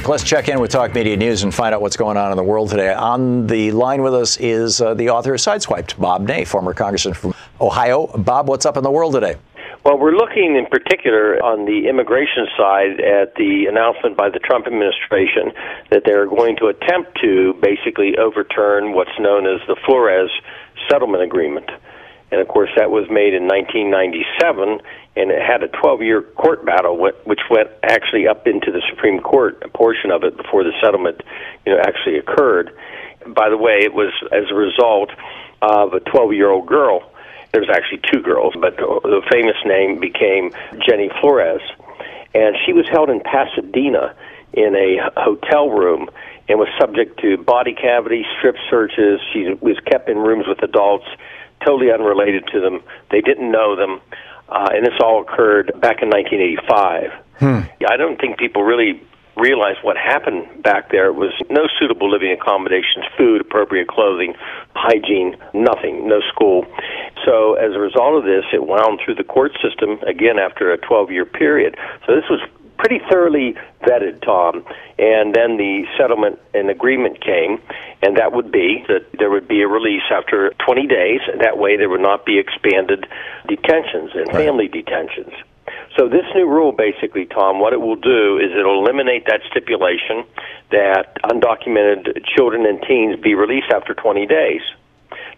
[0.08, 2.43] Let's check in with Talk Media News and find out what's going on in the
[2.43, 2.91] world today.
[2.91, 7.14] On the line with us is uh, the author of Sideswiped, Bob Ney, former congressman
[7.14, 8.08] from Ohio.
[8.08, 9.36] Bob, what's up in the world today?
[9.86, 14.66] Well, we're looking in particular on the immigration side at the announcement by the Trump
[14.66, 15.54] administration
[15.91, 20.32] that they're going to attempt to basically overturn what's known as the Flores
[20.89, 21.70] Settlement Agreement.
[22.32, 24.80] And of course, that was made in 1997,
[25.18, 29.62] and it had a 12-year court battle, which went actually up into the Supreme Court,
[29.64, 31.22] a portion of it before the settlement,
[31.66, 32.72] you know, actually occurred.
[33.28, 35.12] By the way, it was as a result
[35.62, 37.04] of a 12-year-old girl
[37.54, 40.52] There's actually two girls, but the famous name became
[40.88, 41.62] Jenny Flores.
[42.34, 44.16] And she was held in Pasadena
[44.54, 46.10] in a hotel room
[46.48, 49.20] and was subject to body cavity, strip searches.
[49.34, 51.08] She was kept in rooms with adults,
[51.66, 52.82] totally unrelated to them.
[53.09, 54.01] They didn't know them.
[54.49, 57.12] Uh, and this all occurred back in 1985.
[57.39, 57.59] Hmm.
[57.88, 59.01] I don't think people really
[59.38, 61.07] realize what happened back there.
[61.07, 64.36] It was no suitable living accommodations, food, appropriate clothing,
[64.76, 66.66] hygiene, nothing, no school.
[67.26, 70.78] So as a result of this, it wound through the court system again after a
[70.78, 71.78] 12 year period.
[72.05, 72.41] So this was
[72.82, 73.54] pretty thoroughly
[73.86, 74.66] vetted, Tom.
[74.98, 77.62] And then the settlement and agreement came,
[78.02, 81.22] and that would be that there would be a release after 20 days.
[81.40, 83.06] That way, there would not be expanded
[83.48, 85.34] detentions and family detentions.
[85.98, 90.26] So this new rule, basically, Tom, what it will do is it'll eliminate that stipulation
[90.72, 94.62] that undocumented children and teens be released after 20 days.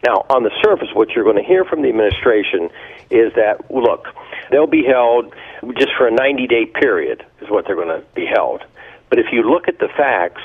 [0.03, 2.69] Now, on the surface, what you're going to hear from the administration
[3.09, 4.07] is that, look,
[4.51, 5.33] they'll be held
[5.77, 8.63] just for a 90 day period, is what they're going to be held.
[9.09, 10.41] But if you look at the facts,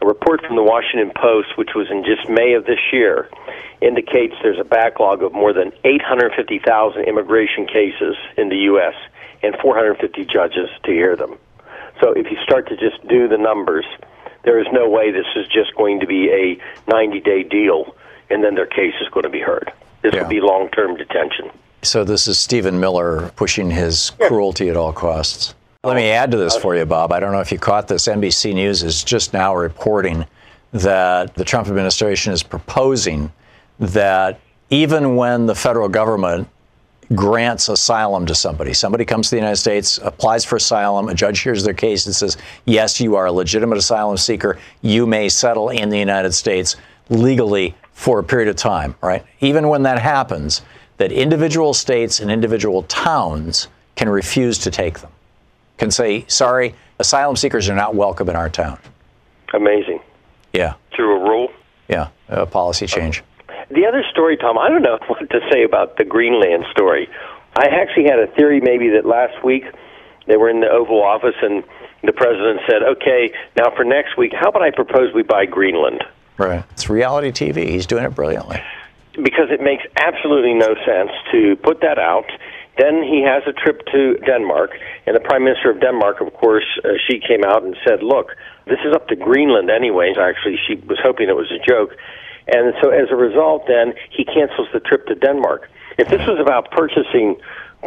[0.00, 3.28] a report from the Washington Post, which was in just May of this year,
[3.80, 8.94] indicates there's a backlog of more than 850,000 immigration cases in the U.S.
[9.42, 11.36] and 450 judges to hear them.
[12.00, 13.84] So if you start to just do the numbers,
[14.44, 17.94] there is no way this is just going to be a 90 day deal
[18.30, 19.72] and then their case is going to be heard.
[20.02, 21.50] This will be long term detention.
[21.82, 25.54] So this is Stephen Miller pushing his cruelty at all costs.
[25.82, 27.12] Let me add to this for you, Bob.
[27.12, 28.08] I don't know if you caught this.
[28.08, 30.24] NBC News is just now reporting
[30.72, 33.30] that the Trump administration is proposing
[33.78, 36.48] that even when the federal government
[37.14, 41.40] grants asylum to somebody, somebody comes to the United States, applies for asylum, a judge
[41.40, 45.68] hears their case and says, yes, you are a legitimate asylum seeker, you may settle
[45.68, 46.76] in the United States
[47.10, 49.24] legally for a period of time, right?
[49.40, 50.62] Even when that happens,
[50.98, 55.10] that individual states and individual towns can refuse to take them,
[55.78, 58.78] can say, sorry, asylum seekers are not welcome in our town.
[59.54, 60.00] Amazing.
[60.52, 60.74] Yeah.
[60.94, 61.48] Through a rule?
[61.88, 63.22] Yeah, a policy change.
[63.70, 67.08] The other story, Thom, I don't know what to say about the Greenland story.
[67.56, 69.64] I actually had a theory maybe that last week
[70.26, 71.62] they were in the Oval Office and
[72.02, 76.02] the president said, okay, now for next week, how about I propose we buy Greenland?
[76.38, 76.64] Right.
[76.72, 77.68] It's reality TV.
[77.68, 78.62] He's doing it brilliantly.
[79.12, 82.26] Because it makes absolutely no sense to put that out.
[82.76, 84.70] Then he has a trip to Denmark,
[85.06, 88.34] and the Prime Minister of Denmark, of course, uh, she came out and said, look,
[88.66, 90.18] this is up to Greenland anyways.
[90.18, 91.94] Actually, she was hoping it was a joke.
[92.48, 95.70] And so as a result, then, he cancels the trip to Denmark.
[95.98, 97.36] If this was about purchasing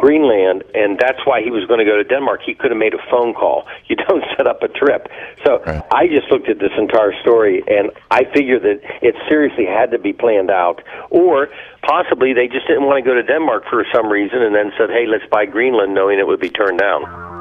[0.00, 2.40] Greenland, and that's why he was going to go to Denmark.
[2.44, 3.66] He could have made a phone call.
[3.88, 5.08] You don't set up a trip.
[5.46, 9.90] So I just looked at this entire story, and I figured that it seriously had
[9.92, 11.48] to be planned out, or
[11.82, 14.90] possibly they just didn't want to go to Denmark for some reason, and then said,
[14.90, 17.00] "Hey, let's buy Greenland," knowing it would be turned down.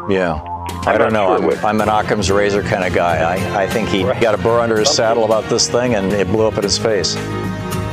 [0.09, 0.41] Yeah.
[0.85, 1.35] I don't know.
[1.35, 3.17] I'm, I'm an Occam's razor kind of guy.
[3.17, 6.27] I, I think he got a burr under his saddle about this thing, and it
[6.27, 7.17] blew up in his face.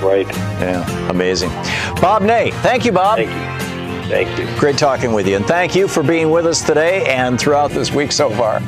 [0.01, 0.29] Right.
[0.61, 1.11] Yeah.
[1.11, 1.51] Amazing.
[2.01, 2.53] Bob Ney.
[2.63, 3.17] Thank you, Bob.
[3.19, 3.74] Thank you.
[4.09, 4.47] Thank you.
[4.59, 5.37] Great talking with you.
[5.37, 8.61] And thank you for being with us today and throughout this week so far.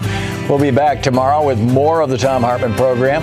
[0.49, 3.22] We'll be back tomorrow with more of the Thom Hartmann program,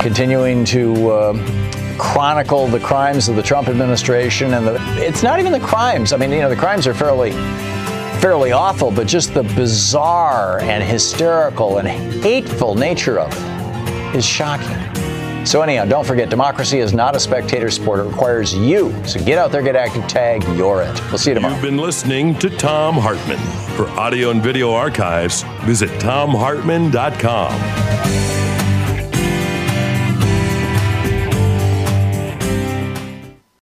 [0.00, 4.54] continuing to uh, chronicle the crimes of the Trump administration.
[4.54, 6.12] And the, it's not even the crimes.
[6.12, 7.32] I mean, you know, the crimes are fairly
[8.20, 14.76] fairly awful, but just the bizarre and hysterical and hateful nature of it is shocking.
[15.48, 18.00] So anyhow, don't forget, democracy is not a spectator sport.
[18.00, 18.92] It requires you.
[19.06, 21.00] So get out there, get active, tag, you're it.
[21.08, 21.54] We'll see you tomorrow.
[21.54, 23.38] You've been listening to Thom Hartmann.
[23.74, 28.47] For audio and video archives, visit thomhartmann.com.